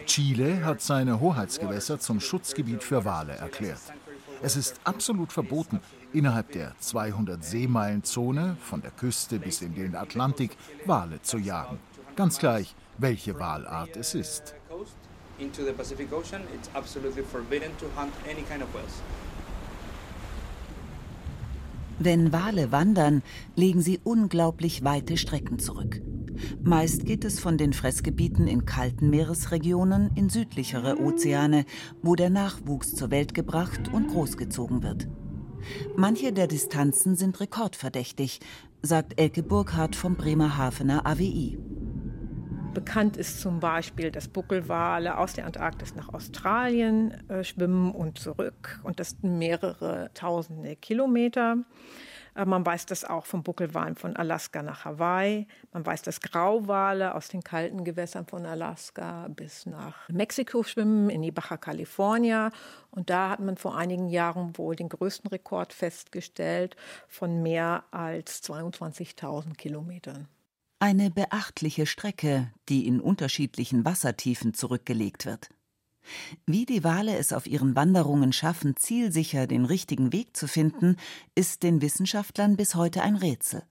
Chile 0.06 0.63
hat 0.63 0.82
seine 0.82 1.20
Hoheitsgewässer 1.20 2.00
zum 2.00 2.20
Schutzgebiet 2.20 2.84
für 2.84 3.06
Wale 3.06 3.34
erklärt. 3.34 3.82
Es 4.42 4.56
ist 4.56 4.80
absolut 4.84 5.32
verboten, 5.32 5.80
innerhalb 6.13 6.51
der 6.51 6.75
200 6.80 7.44
Seemeilen-Zone 7.44 8.58
von 8.62 8.82
der 8.82 8.92
Küste 8.92 9.39
bis 9.39 9.62
in 9.62 9.74
den 9.75 9.96
Atlantik 9.96 10.58
Wale 10.86 11.22
zu 11.22 11.38
jagen. 11.38 11.80
Ganz 12.15 12.38
gleich, 12.38 12.75
welche 12.98 13.39
Walart 13.39 13.98
es 13.98 14.13
ist. 14.15 14.56
Wenn 21.99 22.33
Wale 22.33 22.71
wandern, 22.71 23.23
legen 23.55 23.81
sie 23.81 23.99
unglaublich 24.03 24.83
weite 24.83 25.17
Strecken 25.17 25.59
zurück. 25.59 26.01
Meist 26.61 27.05
geht 27.05 27.23
es 27.23 27.39
von 27.39 27.57
den 27.57 27.71
Fressgebieten 27.71 28.47
in 28.47 28.65
kalten 28.65 29.09
Meeresregionen 29.09 30.11
in 30.15 30.29
südlichere 30.29 30.99
Ozeane, 30.99 31.65
wo 32.01 32.15
der 32.15 32.29
Nachwuchs 32.29 32.93
zur 32.93 33.11
Welt 33.11 33.33
gebracht 33.33 33.89
und 33.93 34.09
großgezogen 34.09 34.83
wird. 34.83 35.07
Manche 35.95 36.33
der 36.33 36.47
Distanzen 36.47 37.15
sind 37.15 37.39
rekordverdächtig, 37.39 38.39
sagt 38.81 39.19
Elke 39.19 39.41
Burkhardt 39.41 39.95
vom 39.95 40.15
Bremerhavener 40.15 41.05
AWI. 41.05 41.57
Bekannt 42.75 43.15
ist 43.15 43.39
zum 43.39 43.62
Beispiel, 43.62 44.12
dass 44.12 44.27
Buckelwale 44.27 45.17
aus 45.17 45.32
der 45.32 45.46
Antarktis 45.46 45.96
nach 45.96 46.13
Australien 46.13 47.27
äh, 47.29 47.41
schwimmen 47.46 47.94
und 47.94 48.20
zurück. 48.20 48.82
Und 48.84 49.00
das 49.00 49.15
mehrere 49.22 50.12
tausende 50.13 50.75
Kilometer. 50.75 51.60
Äh, 52.36 52.44
man 52.44 52.65
weiß 52.65 52.86
das 52.86 53.05
auch 53.05 53.25
von 53.25 53.44
Buckelwalen 53.44 53.96
von 53.96 54.17
Alaska 54.17 54.62
nach 54.62 54.84
Hawaii. 54.84 55.48
Man 55.72 55.86
weiß, 55.86 56.01
dass 56.01 56.20
Grauwale 56.20 57.15
aus 57.15 57.29
den 57.29 57.46
kalten 57.46 57.86
Gewässern 57.86 58.25
von 58.25 58.46
Alaska 58.46 59.29
bis 59.29 59.65
nach 59.65 60.10
Mexiko 60.10 60.63
schwimmen, 60.63 61.10
in 61.10 61.22
die 61.22 61.32
Baja 61.32 61.55
California. 61.55 62.51
Und 62.91 63.10
da 63.10 63.29
hat 63.29 63.39
man 63.39 63.55
vor 63.55 63.77
einigen 63.77 64.10
Jahren 64.10 64.58
wohl 64.58 64.75
den 64.75 64.89
größten 64.89 65.29
Rekord 65.29 65.72
festgestellt 65.72 66.75
von 67.08 67.41
mehr 67.41 67.86
als 67.91 68.44
22.000 68.44 69.55
Kilometern. 69.55 70.27
Eine 70.79 71.10
beachtliche 71.10 71.86
Strecke, 71.86 72.51
die 72.67 72.86
in 72.86 73.00
unterschiedlichen 73.00 73.86
Wassertiefen 73.86 74.53
zurückgelegt 74.53 75.25
wird. 75.25 75.50
Wie 76.46 76.65
die 76.65 76.84
Wale 76.84 77.17
es 77.17 77.32
auf 77.32 77.48
ihren 77.48 77.75
Wanderungen 77.77 78.34
schaffen, 78.34 78.75
zielsicher 78.75 79.48
den 79.48 79.63
richtigen 79.63 80.12
Weg 80.12 80.36
zu 80.36 80.48
finden, 80.48 80.98
ist 81.34 81.63
den 81.63 81.82
Wissenschaftlern 81.82 82.58
bis 82.58 82.75
heute 82.75 83.01
ein 83.01 83.15
Rätsel. 83.15 83.63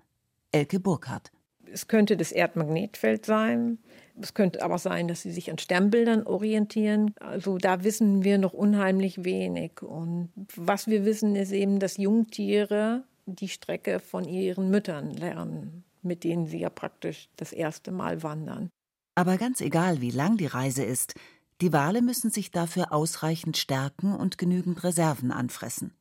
Elke 0.50 0.80
Burkhardt. 0.80 1.30
Es 1.70 1.88
könnte 1.88 2.16
das 2.16 2.32
Erdmagnetfeld 2.32 3.26
sein. 3.26 3.78
Es 4.20 4.32
könnte 4.32 4.62
aber 4.62 4.78
sein, 4.78 5.06
dass 5.06 5.22
sie 5.22 5.30
sich 5.30 5.50
an 5.50 5.58
Sternbildern 5.58 6.26
orientieren. 6.26 7.14
Also 7.20 7.58
da 7.58 7.84
wissen 7.84 8.24
wir 8.24 8.38
noch 8.38 8.54
unheimlich 8.54 9.24
wenig. 9.24 9.82
Und 9.82 10.30
was 10.56 10.86
wir 10.86 11.04
wissen, 11.04 11.36
ist 11.36 11.52
eben, 11.52 11.80
dass 11.80 11.98
Jungtiere 11.98 13.04
die 13.26 13.48
Strecke 13.48 14.00
von 14.00 14.24
ihren 14.24 14.70
Müttern 14.70 15.10
lernen 15.10 15.84
mit 16.04 16.24
denen 16.24 16.46
sie 16.46 16.60
ja 16.60 16.70
praktisch 16.70 17.28
das 17.36 17.52
erste 17.52 17.92
Mal 17.92 18.22
wandern. 18.22 18.70
Aber 19.14 19.36
ganz 19.38 19.60
egal, 19.60 20.00
wie 20.00 20.10
lang 20.10 20.36
die 20.36 20.46
Reise 20.46 20.82
ist, 20.82 21.14
die 21.60 21.72
Wale 21.72 22.02
müssen 22.02 22.30
sich 22.30 22.50
dafür 22.50 22.92
ausreichend 22.92 23.56
stärken 23.56 24.14
und 24.14 24.38
genügend 24.38 24.82
Reserven 24.82 25.30
anfressen. 25.30 25.94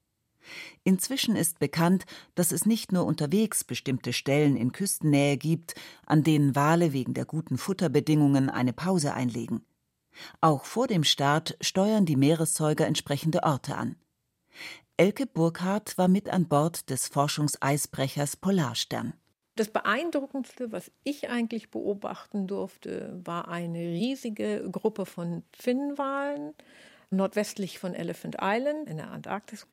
Inzwischen 0.84 1.36
ist 1.36 1.60
bekannt, 1.60 2.06
dass 2.36 2.52
es 2.52 2.66
nicht 2.66 2.92
nur 2.92 3.06
unterwegs 3.06 3.64
bestimmte 3.64 4.14
Stellen 4.14 4.58
in 4.58 4.72
Küstennähe 4.72 5.38
gibt, 5.38 5.76
an 6.06 6.24
denen 6.24 6.56
Wale 6.56 6.92
wegen 6.92 7.14
der 7.14 7.26
guten 7.26 7.58
Futterbedingungen 7.58 8.50
eine 8.50 8.74
Pause 8.74 9.14
einlegen. 9.14 9.66
Auch 10.42 10.66
vor 10.66 10.88
dem 10.88 11.04
Start 11.04 11.58
steuern 11.62 12.06
die 12.06 12.18
Meeressäuger 12.18 12.86
entsprechende 12.86 13.44
Orte 13.44 13.76
an. 13.76 13.96
Elke 14.98 15.26
Burkhardt 15.26 15.98
war 15.98 16.08
mit 16.08 16.30
an 16.30 16.48
Bord 16.48 16.90
des 16.90 17.08
Forschungseisbrechers 17.08 18.38
Polarstern. 18.38 19.14
Das 19.56 19.70
Beeindruckendste, 19.70 20.72
was 20.72 20.92
ich 21.04 21.30
eigentlich 21.30 21.70
beobachten 21.70 22.48
durfte, 22.48 23.20
war 23.24 23.48
eine 23.48 23.80
riesige 23.80 24.68
Gruppe 24.72 25.06
von 25.06 25.44
Finnwalen 25.52 26.54
nordwestlich 27.12 27.78
von 27.78 27.94
Elephant 27.94 28.38
Island 28.42 28.90
in 28.90 28.98
der 28.98 29.12
Antarktis. 29.12 29.68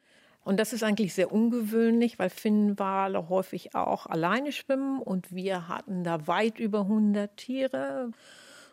Und 0.44 0.58
das 0.58 0.72
ist 0.72 0.82
eigentlich 0.82 1.14
sehr 1.14 1.32
ungewöhnlich, 1.32 2.18
weil 2.18 2.30
Finnwale 2.30 3.28
häufig 3.28 3.74
auch 3.74 4.06
alleine 4.06 4.52
schwimmen 4.52 5.00
und 5.00 5.34
wir 5.34 5.68
hatten 5.68 6.04
da 6.04 6.26
weit 6.26 6.58
über 6.58 6.80
100 6.80 7.36
Tiere 7.36 8.10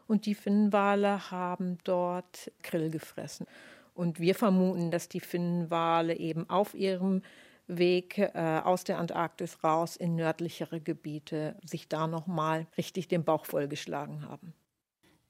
und 0.07 0.25
die 0.25 0.35
Finnwale 0.35 1.31
haben 1.31 1.77
dort 1.83 2.51
Krill 2.63 2.89
gefressen. 2.89 3.47
Und 3.93 4.19
wir 4.19 4.35
vermuten, 4.35 4.91
dass 4.91 5.09
die 5.09 5.19
Finnwale 5.19 6.15
eben 6.15 6.49
auf 6.49 6.73
ihrem 6.73 7.21
Weg 7.67 8.17
äh, 8.17 8.61
aus 8.63 8.83
der 8.83 8.97
Antarktis 8.97 9.63
raus 9.63 9.95
in 9.95 10.15
nördlichere 10.15 10.81
Gebiete 10.81 11.57
sich 11.65 11.87
da 11.87 12.07
noch 12.07 12.27
mal 12.27 12.67
richtig 12.77 13.07
den 13.07 13.23
Bauch 13.23 13.45
vollgeschlagen 13.45 14.27
haben. 14.27 14.53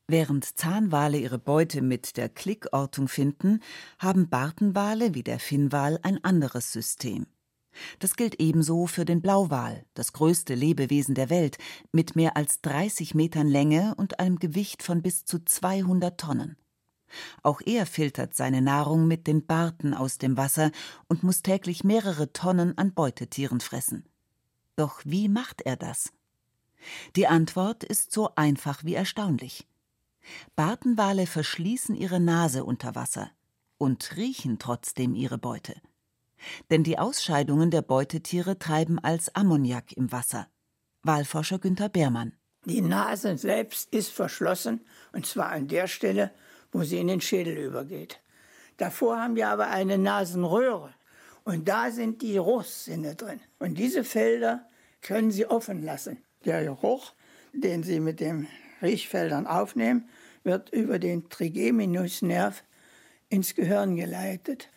Während 0.08 0.46
Zahnwale 0.58 1.18
ihre 1.18 1.40
Beute 1.40 1.82
mit 1.82 2.16
der 2.16 2.30
Klickortung 2.30 3.10
finden, 3.10 3.60
haben 4.00 4.30
Bartenwale 4.30 5.14
wie 5.14 5.24
der 5.24 5.40
Finnwal 5.40 6.00
ein 6.02 6.24
anderes 6.24 6.72
System. 6.72 7.26
Das 8.00 8.16
gilt 8.16 8.40
ebenso 8.40 8.88
für 8.88 9.06
den 9.06 9.22
Blauwal, 9.22 9.86
das 9.94 10.14
größte 10.14 10.56
Lebewesen 10.56 11.16
der 11.16 11.30
Welt, 11.30 11.58
mit 11.92 12.16
mehr 12.16 12.38
als 12.38 12.62
30 12.62 13.16
Metern 13.16 13.48
Länge 13.48 13.96
und 13.98 14.20
einem 14.20 14.40
Gewicht 14.40 14.82
von 14.82 15.02
bis 15.02 15.26
zu 15.26 15.44
200 15.44 16.20
Tonnen. 16.20 16.58
Auch 17.44 17.62
er 17.66 17.86
filtert 17.86 18.36
seine 18.36 18.62
Nahrung 18.62 19.08
mit 19.08 19.28
den 19.28 19.46
Barten 19.46 19.94
aus 19.94 20.18
dem 20.18 20.38
Wasser 20.38 20.72
und 21.08 21.24
muss 21.24 21.42
täglich 21.42 21.84
mehrere 21.84 22.34
Tonnen 22.34 22.78
an 22.78 22.94
Beutetieren 22.94 23.60
fressen. 23.60 24.06
Doch 24.76 25.02
wie 25.06 25.30
macht 25.30 25.62
er 25.62 25.76
das? 25.76 26.12
Die 27.16 27.28
Antwort 27.28 27.84
ist 27.84 28.12
so 28.12 28.30
einfach 28.36 28.84
wie 28.84 28.94
erstaunlich. 28.94 29.68
Bartenwale 30.56 31.26
verschließen 31.26 31.96
ihre 31.96 32.20
Nase 32.20 32.64
unter 32.64 32.96
Wasser 32.96 33.32
und 33.78 34.16
riechen 34.18 34.60
trotzdem 34.60 35.16
ihre 35.16 35.38
Beute. 35.38 35.76
Denn 36.70 36.84
die 36.84 37.00
Ausscheidungen 37.00 37.72
der 37.72 37.82
Beutetiere 37.82 38.60
treiben 38.60 39.00
als 39.00 39.34
Ammoniak 39.34 39.94
im 39.94 40.12
Wasser. 40.12 40.48
Walforscher 41.04 41.60
Günther 41.60 41.90
Beermann. 41.90 42.34
Die 42.66 42.82
Nase 42.82 43.38
selbst 43.38 43.94
ist 43.94 44.12
verschlossen, 44.12 44.82
und 45.14 45.26
zwar 45.26 45.50
an 45.50 45.68
der 45.68 45.88
Stelle, 45.88 46.32
wo 46.78 46.84
sie 46.84 47.00
in 47.00 47.08
den 47.08 47.22
Schädel 47.22 47.58
übergeht. 47.58 48.20
Davor 48.78 49.20
haben 49.20 49.36
wir 49.36 49.48
aber 49.48 49.70
eine 49.70 49.98
Nasenröhre, 49.98 50.94
und 51.44 51.68
da 51.68 51.90
sind 51.90 52.22
die 52.22 52.34
Geruchssinne 52.34 53.16
drin. 53.16 53.40
Und 53.58 53.80
diese 53.80 54.04
Felder 54.04 54.68
können 55.02 55.32
Sie 55.32 55.48
offen 55.48 55.82
lassen. 55.84 56.18
Der 56.46 56.64
Geruch, 56.64 57.14
den 57.54 57.82
Sie 57.82 58.00
mit 58.00 58.20
den 58.20 58.48
Riechfeldern 58.82 59.48
aufnehmen, 59.48 60.08
wird 60.44 60.70
über 60.70 61.00
den 61.00 61.30
Trigeminusnerv 61.30 62.64
ins 63.30 63.56
Gehirn 63.56 63.96
geleitet. 63.96 64.70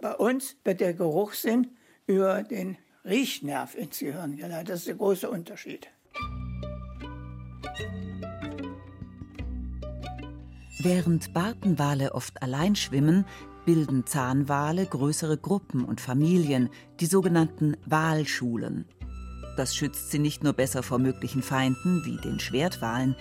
Bei 0.00 0.14
uns 0.14 0.56
wird 0.64 0.80
der 0.80 0.94
Geruchssinn 0.94 1.76
über 2.06 2.44
den 2.44 2.78
Riechnerv 3.04 3.74
ins 3.74 3.98
Gehirn 3.98 4.36
geleitet. 4.36 4.70
Das 4.70 4.78
ist 4.78 4.88
der 4.88 4.94
große 4.94 5.28
Unterschied. 5.28 5.88
Während 10.84 11.32
Bartenwale 11.32 12.12
oft 12.12 12.42
allein 12.42 12.74
schwimmen, 12.74 13.24
bilden 13.64 14.04
Zahnwale 14.04 14.84
größere 14.84 15.38
Gruppen 15.38 15.84
und 15.84 16.00
Familien, 16.00 16.70
die 16.98 17.06
sogenannten 17.06 17.76
Walschulen. 17.86 18.86
Das 19.56 19.76
schützt 19.76 20.10
sie 20.10 20.18
nicht 20.18 20.42
nur 20.42 20.54
besser 20.54 20.82
vor 20.82 20.98
möglichen 20.98 21.40
Feinden 21.40 22.04
wie 22.04 22.16
den 22.16 22.40
Schwertwalen, 22.40 23.14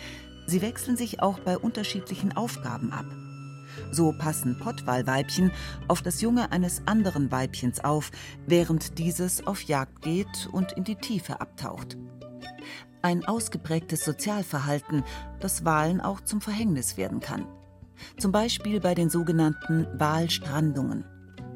sie 0.48 0.64
wechseln 0.64 0.98
sich 0.98 1.22
auch 1.22 1.38
bei 1.38 1.56
unterschiedlichen 1.56 2.36
Aufgaben 2.36 2.92
ab. 2.92 3.06
So 3.92 4.12
passen 4.12 4.58
Pottwalweibchen 4.58 5.52
auf 5.88 6.02
das 6.02 6.20
Junge 6.20 6.52
eines 6.52 6.88
anderen 6.88 7.32
Weibchens 7.32 7.84
auf, 7.84 8.10
während 8.48 8.98
dieses 8.98 9.46
auf 9.46 9.62
Jagd 9.62 10.02
geht 10.02 10.50
und 10.52 10.72
in 10.72 10.84
die 10.84 10.96
Tiefe 10.96 11.40
abtaucht. 11.40 11.96
Ein 13.02 13.26
ausgeprägtes 13.26 14.06
Sozialverhalten, 14.06 15.04
das 15.40 15.66
Walen 15.66 16.02
auch 16.02 16.22
zum 16.22 16.40
Verhängnis 16.40 16.98
werden 16.98 17.20
kann. 17.20 17.48
Zum 18.18 18.32
Beispiel 18.32 18.80
bei 18.80 18.94
den 18.94 19.10
sogenannten 19.10 19.88
Walstrandungen. 20.00 21.06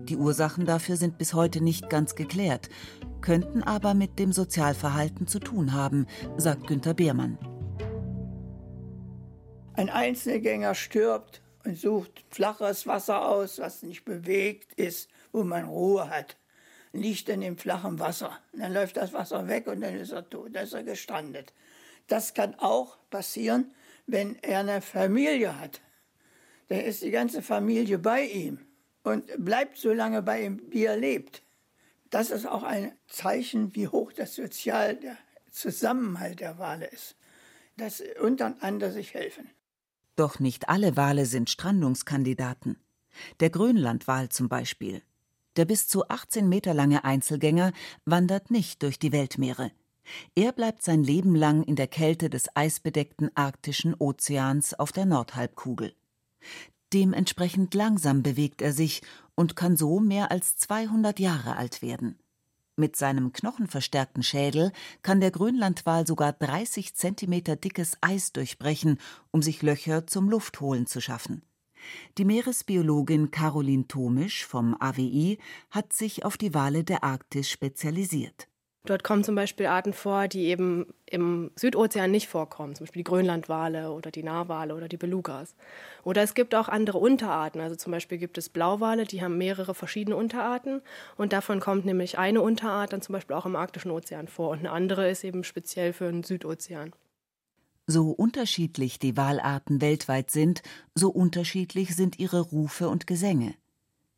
Die 0.05 0.17
Ursachen 0.17 0.65
dafür 0.65 0.97
sind 0.97 1.17
bis 1.17 1.33
heute 1.33 1.61
nicht 1.61 1.89
ganz 1.89 2.15
geklärt, 2.15 2.69
könnten 3.21 3.63
aber 3.63 3.93
mit 3.93 4.19
dem 4.19 4.31
Sozialverhalten 4.31 5.27
zu 5.27 5.39
tun 5.39 5.73
haben, 5.73 6.05
sagt 6.37 6.67
Günter 6.67 6.93
Beermann. 6.93 7.37
Ein 9.73 9.89
Einzelgänger 9.89 10.73
stirbt 10.73 11.41
und 11.65 11.77
sucht 11.77 12.23
flaches 12.29 12.87
Wasser 12.87 13.27
aus, 13.27 13.59
was 13.59 13.83
nicht 13.83 14.05
bewegt 14.05 14.73
ist, 14.73 15.09
wo 15.31 15.43
man 15.43 15.65
Ruhe 15.65 16.09
hat. 16.09 16.37
Liegt 16.95 17.29
dann 17.29 17.41
im 17.41 17.57
flachen 17.57 17.99
Wasser. 17.99 18.39
dann 18.53 18.73
läuft 18.73 18.97
das 18.97 19.13
Wasser 19.13 19.47
weg 19.47 19.67
und 19.67 19.81
dann 19.81 19.95
ist 19.95 20.11
er 20.11 20.29
tot, 20.29 20.55
dann 20.55 20.63
ist 20.63 20.73
er 20.73 20.83
gestrandet. 20.83 21.53
Das 22.07 22.33
kann 22.33 22.55
auch 22.55 22.97
passieren, 23.09 23.73
wenn 24.07 24.35
er 24.41 24.59
eine 24.59 24.81
Familie 24.81 25.59
hat. 25.59 25.81
Dann 26.67 26.79
ist 26.79 27.01
die 27.01 27.11
ganze 27.11 27.41
Familie 27.41 27.97
bei 27.99 28.23
ihm 28.23 28.59
und 29.03 29.25
bleibt 29.37 29.77
so 29.77 29.93
lange 29.93 30.21
bei 30.21 30.43
ihm, 30.43 30.61
wie 30.69 30.85
er 30.85 30.97
lebt. 30.97 31.43
Das 32.09 32.29
ist 32.31 32.45
auch 32.45 32.63
ein 32.63 32.93
Zeichen, 33.07 33.75
wie 33.75 33.87
hoch 33.87 34.13
das 34.13 34.35
Sozial, 34.35 34.95
der 34.95 35.17
Zusammenhalt 35.51 36.39
der 36.39 36.57
Wale 36.57 36.87
ist. 36.87 37.15
Dass 37.77 38.01
untereinander 38.21 38.91
sich 38.91 39.13
helfen. 39.13 39.49
Doch 40.15 40.39
nicht 40.39 40.69
alle 40.69 40.95
Wale 40.95 41.25
sind 41.25 41.49
Strandungskandidaten. 41.49 42.79
Der 43.39 43.49
Grönlandwal 43.49 44.29
zum 44.29 44.47
Beispiel. 44.47 45.01
Der 45.55 45.65
bis 45.65 45.87
zu 45.87 46.07
18 46.09 46.49
Meter 46.49 46.73
lange 46.73 47.03
Einzelgänger 47.03 47.71
wandert 48.05 48.51
nicht 48.51 48.83
durch 48.83 48.99
die 48.99 49.11
Weltmeere. 49.11 49.71
Er 50.35 50.51
bleibt 50.51 50.83
sein 50.83 51.03
Leben 51.03 51.35
lang 51.35 51.63
in 51.63 51.75
der 51.75 51.87
Kälte 51.87 52.29
des 52.29 52.55
eisbedeckten 52.55 53.31
arktischen 53.35 53.95
Ozeans 53.97 54.73
auf 54.73 54.91
der 54.91 55.05
Nordhalbkugel. 55.05 55.95
Dementsprechend 56.93 57.73
langsam 57.73 58.21
bewegt 58.21 58.61
er 58.61 58.71
sich 58.71 59.01
und 59.33 59.55
kann 59.55 59.75
so 59.75 59.99
mehr 59.99 60.31
als 60.31 60.57
200 60.57 61.19
Jahre 61.19 61.55
alt 61.55 61.81
werden. 61.81 62.19
Mit 62.77 62.97
seinem 62.97 63.31
knochenverstärkten 63.31 64.21
Schädel 64.21 64.71
kann 65.01 65.21
der 65.21 65.31
Grönlandwal 65.31 66.05
sogar 66.05 66.33
30 66.33 66.93
Zentimeter 66.93 67.55
dickes 67.55 67.97
Eis 68.01 68.33
durchbrechen, 68.33 68.99
um 69.31 69.41
sich 69.41 69.61
Löcher 69.61 70.07
zum 70.07 70.29
Luftholen 70.29 70.85
zu 70.85 70.99
schaffen. 70.99 71.41
Die 72.17 72.25
Meeresbiologin 72.25 73.31
Caroline 73.31 73.87
Tomisch 73.87 74.45
vom 74.45 74.75
AWI 74.79 75.37
hat 75.71 75.93
sich 75.93 76.25
auf 76.25 76.37
die 76.37 76.53
Wale 76.53 76.83
der 76.83 77.03
Arktis 77.03 77.49
spezialisiert. 77.49 78.47
Dort 78.85 79.03
kommen 79.03 79.23
zum 79.23 79.33
Beispiel 79.33 79.65
Arten 79.65 79.93
vor, 79.93 80.27
die 80.27 80.45
eben 80.45 80.93
im 81.07 81.49
Südozean 81.55 82.11
nicht 82.11 82.27
vorkommen, 82.27 82.75
zum 82.75 82.85
Beispiel 82.85 82.99
die 82.99 83.09
Grönlandwale 83.09 83.91
oder 83.91 84.11
die 84.11 84.21
Narwale 84.21 84.75
oder 84.75 84.87
die 84.87 84.97
Belugas. 84.97 85.55
Oder 86.03 86.21
es 86.21 86.35
gibt 86.35 86.53
auch 86.53 86.67
andere 86.67 86.99
Unterarten, 86.99 87.61
also 87.61 87.75
zum 87.75 87.91
Beispiel 87.91 88.19
gibt 88.19 88.37
es 88.37 88.49
Blauwale, 88.49 89.05
die 89.05 89.23
haben 89.23 89.37
mehrere 89.37 89.73
verschiedene 89.73 90.15
Unterarten 90.15 90.81
und 91.17 91.33
davon 91.33 91.59
kommt 91.59 91.85
nämlich 91.85 92.19
eine 92.19 92.41
Unterart 92.41 92.93
dann 92.93 93.01
zum 93.01 93.13
Beispiel 93.13 93.35
auch 93.35 93.47
im 93.47 93.55
arktischen 93.55 93.91
Ozean 93.91 94.27
vor 94.27 94.51
und 94.51 94.59
eine 94.59 94.71
andere 94.71 95.09
ist 95.09 95.23
eben 95.23 95.43
speziell 95.43 95.91
für 95.91 96.05
den 96.05 96.23
Südozean. 96.23 96.93
So 97.87 98.09
unterschiedlich 98.09 98.97
die 98.97 99.15
Walarten 99.15 99.79
weltweit 99.79 100.31
sind, 100.31 100.63
so 100.95 101.09
unterschiedlich 101.09 101.95
sind 101.95 102.17
ihre 102.17 102.41
Rufe 102.41 102.89
und 102.89 103.05
Gesänge. 103.05 103.53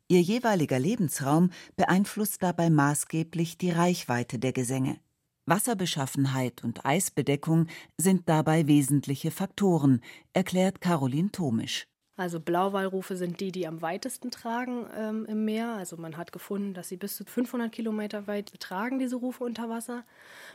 Ihr 0.08 0.22
jeweiliger 0.22 0.78
Lebensraum 0.78 1.50
beeinflusst 1.76 2.42
dabei 2.42 2.70
maßgeblich 2.70 3.58
die 3.58 3.70
Reichweite 3.70 4.38
der 4.38 4.52
Gesänge. 4.52 4.98
Wasserbeschaffenheit 5.44 6.64
und 6.64 6.86
Eisbedeckung 6.86 7.66
sind 7.98 8.28
dabei 8.28 8.66
wesentliche 8.66 9.30
Faktoren, 9.30 10.00
erklärt 10.32 10.80
Caroline 10.80 11.30
Tomisch. 11.30 11.86
Also 12.18 12.40
Blauwalrufe 12.40 13.16
sind 13.16 13.38
die, 13.38 13.52
die 13.52 13.68
am 13.68 13.80
weitesten 13.80 14.32
tragen 14.32 14.86
ähm, 14.96 15.24
im 15.26 15.44
Meer. 15.44 15.68
Also 15.74 15.96
man 15.96 16.16
hat 16.16 16.32
gefunden, 16.32 16.74
dass 16.74 16.88
sie 16.88 16.96
bis 16.96 17.14
zu 17.14 17.24
500 17.24 17.70
Kilometer 17.70 18.26
weit 18.26 18.58
tragen, 18.58 18.98
diese 18.98 19.14
Rufe 19.14 19.44
unter 19.44 19.68
Wasser. 19.68 20.02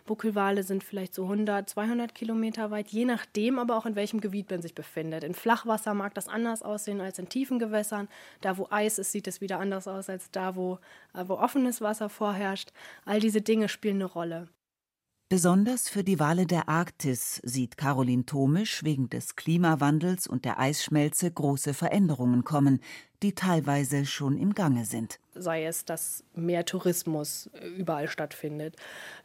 Buckelwale 0.05 0.63
sind 0.63 0.83
vielleicht 0.83 1.13
so 1.13 1.23
100, 1.23 1.69
200 1.69 2.13
Kilometer 2.13 2.69
weit, 2.69 2.89
je 2.89 3.05
nachdem 3.05 3.59
aber 3.59 3.77
auch 3.77 3.85
in 3.85 3.95
welchem 3.95 4.19
Gebiet 4.19 4.51
man 4.51 4.61
sich 4.61 4.75
befindet. 4.75 5.23
In 5.23 5.33
Flachwasser 5.33 5.93
mag 5.93 6.13
das 6.15 6.27
anders 6.27 6.63
aussehen 6.63 6.99
als 6.99 7.17
in 7.17 7.29
tiefen 7.29 7.59
Gewässern. 7.59 8.09
Da, 8.41 8.57
wo 8.57 8.67
Eis 8.69 8.99
ist, 8.99 9.13
sieht 9.13 9.29
es 9.29 9.39
wieder 9.39 9.61
anders 9.61 9.87
aus 9.87 10.09
als 10.09 10.31
da, 10.31 10.57
wo, 10.57 10.79
äh, 11.13 11.23
wo 11.25 11.35
offenes 11.35 11.79
Wasser 11.79 12.09
vorherrscht. 12.09 12.73
All 13.05 13.21
diese 13.21 13.41
Dinge 13.41 13.69
spielen 13.69 13.95
eine 13.95 14.05
Rolle. 14.05 14.49
Besonders 15.33 15.89
für 15.89 16.03
die 16.03 16.19
Wale 16.19 16.45
der 16.45 16.69
Arktis 16.69 17.41
sieht 17.43 17.75
Caroline 17.75 18.23
Thomisch 18.23 18.83
wegen 18.83 19.09
des 19.09 19.35
Klimawandels 19.35 20.27
und 20.27 20.45
der 20.45 20.59
Eisschmelze 20.59 21.31
große 21.31 21.73
Veränderungen 21.73 22.43
kommen, 22.43 22.81
die 23.23 23.33
teilweise 23.33 24.05
schon 24.05 24.37
im 24.37 24.53
Gange 24.53 24.85
sind. 24.85 25.19
Sei 25.33 25.65
es, 25.65 25.85
dass 25.85 26.23
mehr 26.35 26.65
Tourismus 26.65 27.49
überall 27.75 28.07
stattfindet, 28.07 28.75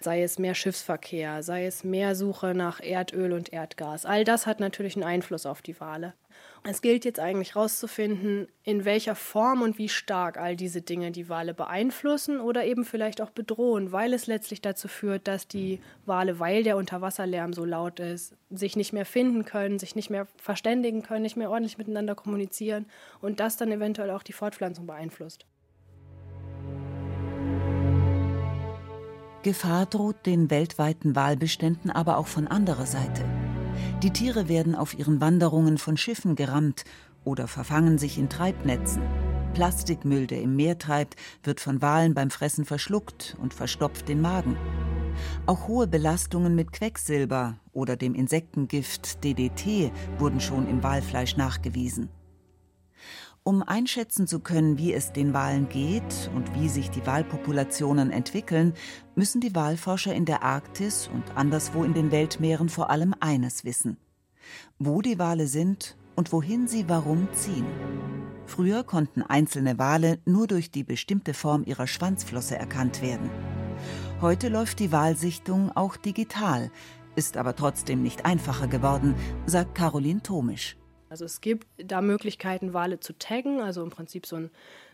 sei 0.00 0.22
es 0.22 0.38
mehr 0.38 0.54
Schiffsverkehr, 0.54 1.42
sei 1.42 1.66
es 1.66 1.84
mehr 1.84 2.14
Suche 2.14 2.54
nach 2.54 2.80
Erdöl 2.80 3.34
und 3.34 3.52
Erdgas. 3.52 4.06
All 4.06 4.24
das 4.24 4.46
hat 4.46 4.60
natürlich 4.60 4.96
einen 4.96 5.04
Einfluss 5.04 5.44
auf 5.44 5.60
die 5.60 5.78
Wale. 5.78 6.14
Es 6.64 6.82
gilt 6.82 7.04
jetzt 7.04 7.20
eigentlich 7.20 7.54
herauszufinden, 7.54 8.48
in 8.62 8.84
welcher 8.84 9.14
Form 9.14 9.62
und 9.62 9.78
wie 9.78 9.88
stark 9.88 10.36
all 10.36 10.56
diese 10.56 10.82
Dinge 10.82 11.12
die 11.12 11.28
Wale 11.28 11.54
beeinflussen 11.54 12.40
oder 12.40 12.64
eben 12.64 12.84
vielleicht 12.84 13.20
auch 13.20 13.30
bedrohen, 13.30 13.92
weil 13.92 14.12
es 14.12 14.26
letztlich 14.26 14.60
dazu 14.60 14.88
führt, 14.88 15.28
dass 15.28 15.48
die 15.48 15.80
Wale, 16.04 16.40
weil 16.40 16.64
der 16.64 16.76
Unterwasserlärm 16.76 17.52
so 17.52 17.64
laut 17.64 18.00
ist, 18.00 18.34
sich 18.50 18.76
nicht 18.76 18.92
mehr 18.92 19.06
finden 19.06 19.44
können, 19.44 19.78
sich 19.78 19.94
nicht 19.94 20.10
mehr 20.10 20.26
verständigen 20.36 21.02
können, 21.02 21.22
nicht 21.22 21.36
mehr 21.36 21.50
ordentlich 21.50 21.78
miteinander 21.78 22.14
kommunizieren 22.14 22.86
und 23.20 23.40
das 23.40 23.56
dann 23.56 23.72
eventuell 23.72 24.10
auch 24.10 24.22
die 24.22 24.32
Fortpflanzung 24.32 24.86
beeinflusst. 24.86 25.46
Gefahr 29.42 29.86
droht 29.86 30.26
den 30.26 30.50
weltweiten 30.50 31.14
Walbeständen 31.14 31.90
aber 31.90 32.18
auch 32.18 32.26
von 32.26 32.48
anderer 32.48 32.86
Seite. 32.86 33.24
Die 34.02 34.12
Tiere 34.12 34.48
werden 34.48 34.76
auf 34.76 34.96
ihren 34.96 35.20
Wanderungen 35.20 35.76
von 35.76 35.96
Schiffen 35.96 36.36
gerammt 36.36 36.84
oder 37.24 37.48
verfangen 37.48 37.98
sich 37.98 38.16
in 38.16 38.28
Treibnetzen. 38.28 39.02
Plastikmüll, 39.54 40.28
der 40.28 40.40
im 40.40 40.54
Meer 40.54 40.78
treibt, 40.78 41.16
wird 41.42 41.58
von 41.58 41.82
Walen 41.82 42.14
beim 42.14 42.30
Fressen 42.30 42.64
verschluckt 42.64 43.36
und 43.42 43.54
verstopft 43.54 44.08
den 44.08 44.20
Magen. 44.20 44.56
Auch 45.46 45.66
hohe 45.66 45.88
Belastungen 45.88 46.54
mit 46.54 46.72
Quecksilber 46.72 47.58
oder 47.72 47.96
dem 47.96 48.14
Insektengift 48.14 49.24
DDT 49.24 49.90
wurden 50.16 50.40
schon 50.40 50.68
im 50.68 50.84
Walfleisch 50.84 51.36
nachgewiesen. 51.36 52.08
Um 53.48 53.62
einschätzen 53.62 54.26
zu 54.26 54.40
können, 54.40 54.76
wie 54.76 54.92
es 54.92 55.14
den 55.14 55.32
Walen 55.32 55.70
geht 55.70 56.30
und 56.34 56.54
wie 56.54 56.68
sich 56.68 56.90
die 56.90 57.06
Walpopulationen 57.06 58.10
entwickeln, 58.10 58.74
müssen 59.14 59.40
die 59.40 59.54
Walforscher 59.54 60.14
in 60.14 60.26
der 60.26 60.42
Arktis 60.42 61.08
und 61.10 61.34
anderswo 61.34 61.82
in 61.82 61.94
den 61.94 62.10
Weltmeeren 62.10 62.68
vor 62.68 62.90
allem 62.90 63.14
eines 63.20 63.64
wissen. 63.64 63.96
Wo 64.78 65.00
die 65.00 65.18
Wale 65.18 65.46
sind 65.46 65.96
und 66.14 66.30
wohin 66.30 66.68
sie 66.68 66.90
warum 66.90 67.26
ziehen. 67.32 67.64
Früher 68.44 68.84
konnten 68.84 69.22
einzelne 69.22 69.78
Wale 69.78 70.18
nur 70.26 70.46
durch 70.46 70.70
die 70.70 70.84
bestimmte 70.84 71.32
Form 71.32 71.64
ihrer 71.64 71.86
Schwanzflosse 71.86 72.58
erkannt 72.58 73.00
werden. 73.00 73.30
Heute 74.20 74.50
läuft 74.50 74.78
die 74.78 74.92
Walsichtung 74.92 75.74
auch 75.74 75.96
digital, 75.96 76.70
ist 77.16 77.38
aber 77.38 77.56
trotzdem 77.56 78.02
nicht 78.02 78.26
einfacher 78.26 78.66
geworden, 78.68 79.14
sagt 79.46 79.74
Caroline 79.74 80.22
Thomisch. 80.22 80.76
Also 81.10 81.24
es 81.24 81.40
gibt 81.40 81.66
da 81.78 82.00
Möglichkeiten, 82.00 82.74
Wale 82.74 83.00
zu 83.00 83.18
taggen, 83.18 83.60
also 83.60 83.82
im 83.82 83.90
Prinzip 83.90 84.26
so 84.26 84.36
einen 84.36 84.50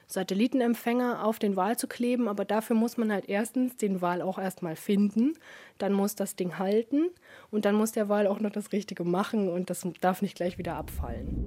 Satellitenempfänger 0.07 1.25
auf 1.25 1.39
den 1.39 1.57
Wal 1.57 1.77
zu 1.77 1.89
kleben, 1.89 2.29
aber 2.29 2.45
dafür 2.45 2.77
muss 2.77 2.97
man 2.97 3.11
halt 3.11 3.29
erstens 3.29 3.77
den 3.77 4.03
Wal 4.03 4.23
auch 4.23 4.39
erstmal 4.39 4.77
finden, 4.77 5.35
dann 5.79 5.93
muss 5.93 6.15
das 6.15 6.37
Ding 6.37 6.59
halten 6.59 7.07
und 7.51 7.65
dann 7.65 7.75
muss 7.75 7.93
der 7.93 8.09
Wal 8.09 8.27
auch 8.27 8.41
noch 8.41 8.51
das 8.51 8.73
Richtige 8.73 9.05
machen 9.05 9.49
und 9.49 9.71
das 9.71 9.87
darf 10.01 10.23
nicht 10.23 10.37
gleich 10.37 10.59
wieder 10.59 10.77
abfallen. 10.77 11.47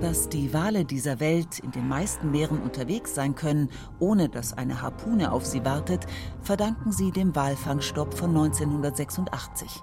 Dass 0.00 0.28
die 0.28 0.52
Wale 0.52 0.84
dieser 0.84 1.20
Welt 1.20 1.60
in 1.60 1.70
den 1.70 1.86
meisten 1.86 2.32
Meeren 2.32 2.60
unterwegs 2.60 3.14
sein 3.14 3.36
können, 3.36 3.70
ohne 4.00 4.28
dass 4.28 4.52
eine 4.52 4.82
Harpune 4.82 5.30
auf 5.30 5.46
sie 5.46 5.64
wartet, 5.64 6.06
verdanken 6.40 6.90
sie 6.90 7.12
dem 7.12 7.36
Walfangstopp 7.36 8.12
von 8.12 8.30
1986. 8.30 9.80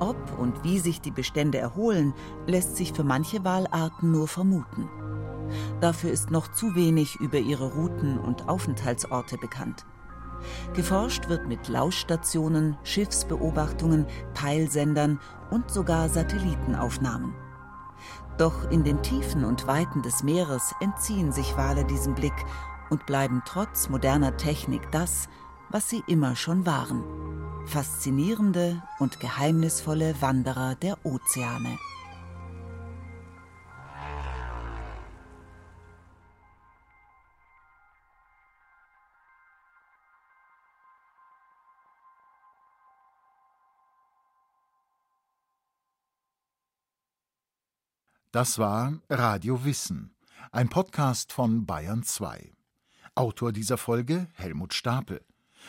Ob 0.00 0.16
und 0.38 0.64
wie 0.64 0.78
sich 0.78 1.00
die 1.00 1.10
Bestände 1.10 1.58
erholen, 1.58 2.14
lässt 2.46 2.76
sich 2.76 2.92
für 2.92 3.04
manche 3.04 3.44
Walarten 3.44 4.10
nur 4.10 4.28
vermuten. 4.28 4.88
Dafür 5.80 6.10
ist 6.10 6.30
noch 6.30 6.48
zu 6.52 6.74
wenig 6.74 7.16
über 7.16 7.38
ihre 7.38 7.72
Routen 7.74 8.18
und 8.18 8.48
Aufenthaltsorte 8.48 9.38
bekannt. 9.38 9.84
Geforscht 10.74 11.28
wird 11.28 11.46
mit 11.46 11.68
Lauschstationen, 11.68 12.76
Schiffsbeobachtungen, 12.82 14.06
Peilsendern 14.34 15.20
und 15.50 15.70
sogar 15.70 16.08
Satellitenaufnahmen. 16.08 17.34
Doch 18.36 18.70
in 18.70 18.82
den 18.82 19.00
Tiefen 19.02 19.44
und 19.44 19.66
Weiten 19.66 20.02
des 20.02 20.22
Meeres 20.22 20.74
entziehen 20.80 21.32
sich 21.32 21.56
Wale 21.56 21.84
diesem 21.84 22.14
Blick 22.14 22.34
und 22.90 23.06
bleiben 23.06 23.42
trotz 23.44 23.88
moderner 23.88 24.36
Technik 24.36 24.90
das, 24.90 25.28
was 25.70 25.88
sie 25.88 26.02
immer 26.06 26.36
schon 26.36 26.66
waren. 26.66 27.02
Faszinierende 27.66 28.82
und 28.98 29.18
geheimnisvolle 29.18 30.14
Wanderer 30.20 30.76
der 30.76 31.04
Ozeane. 31.04 31.78
Das 48.30 48.58
war 48.58 49.00
Radio 49.08 49.64
Wissen, 49.64 50.14
ein 50.52 50.68
Podcast 50.68 51.32
von 51.32 51.66
Bayern 51.66 52.02
2. 52.02 52.52
Autor 53.14 53.52
dieser 53.52 53.78
Folge 53.78 54.28
Helmut 54.34 54.74
Stapel. 54.74 55.24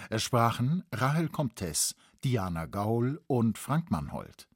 Es 0.09 0.23
sprachen 0.23 0.83
Rahel 0.91 1.29
Comtes, 1.29 1.95
Diana 2.23 2.65
Gaul 2.65 3.21
und 3.27 3.57
Frank 3.57 3.91
Mannhold. 3.91 4.47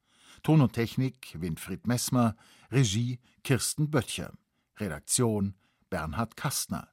Ton 0.44 0.62
und 0.62 0.74
Technik 0.74 1.36
Winfried 1.40 1.88
Messmer, 1.88 2.36
Regie 2.72 3.20
Kirsten 3.44 3.92
Böttcher, 3.92 4.34
Redaktion 4.78 5.56
Bernhard 5.90 6.38
Kastner. 6.38 6.90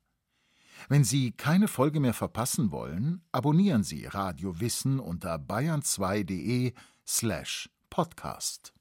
Wenn 0.88 1.04
Sie 1.04 1.32
keine 1.32 1.68
Folge 1.68 2.00
mehr 2.00 2.14
verpassen 2.14 2.70
wollen, 2.70 3.22
abonnieren 3.32 3.82
Sie 3.82 4.06
Radio 4.06 4.60
Wissen 4.60 5.00
unter 5.00 5.36
bayern2.de 5.36 6.74
slash 7.06 7.70
podcast. 7.88 8.75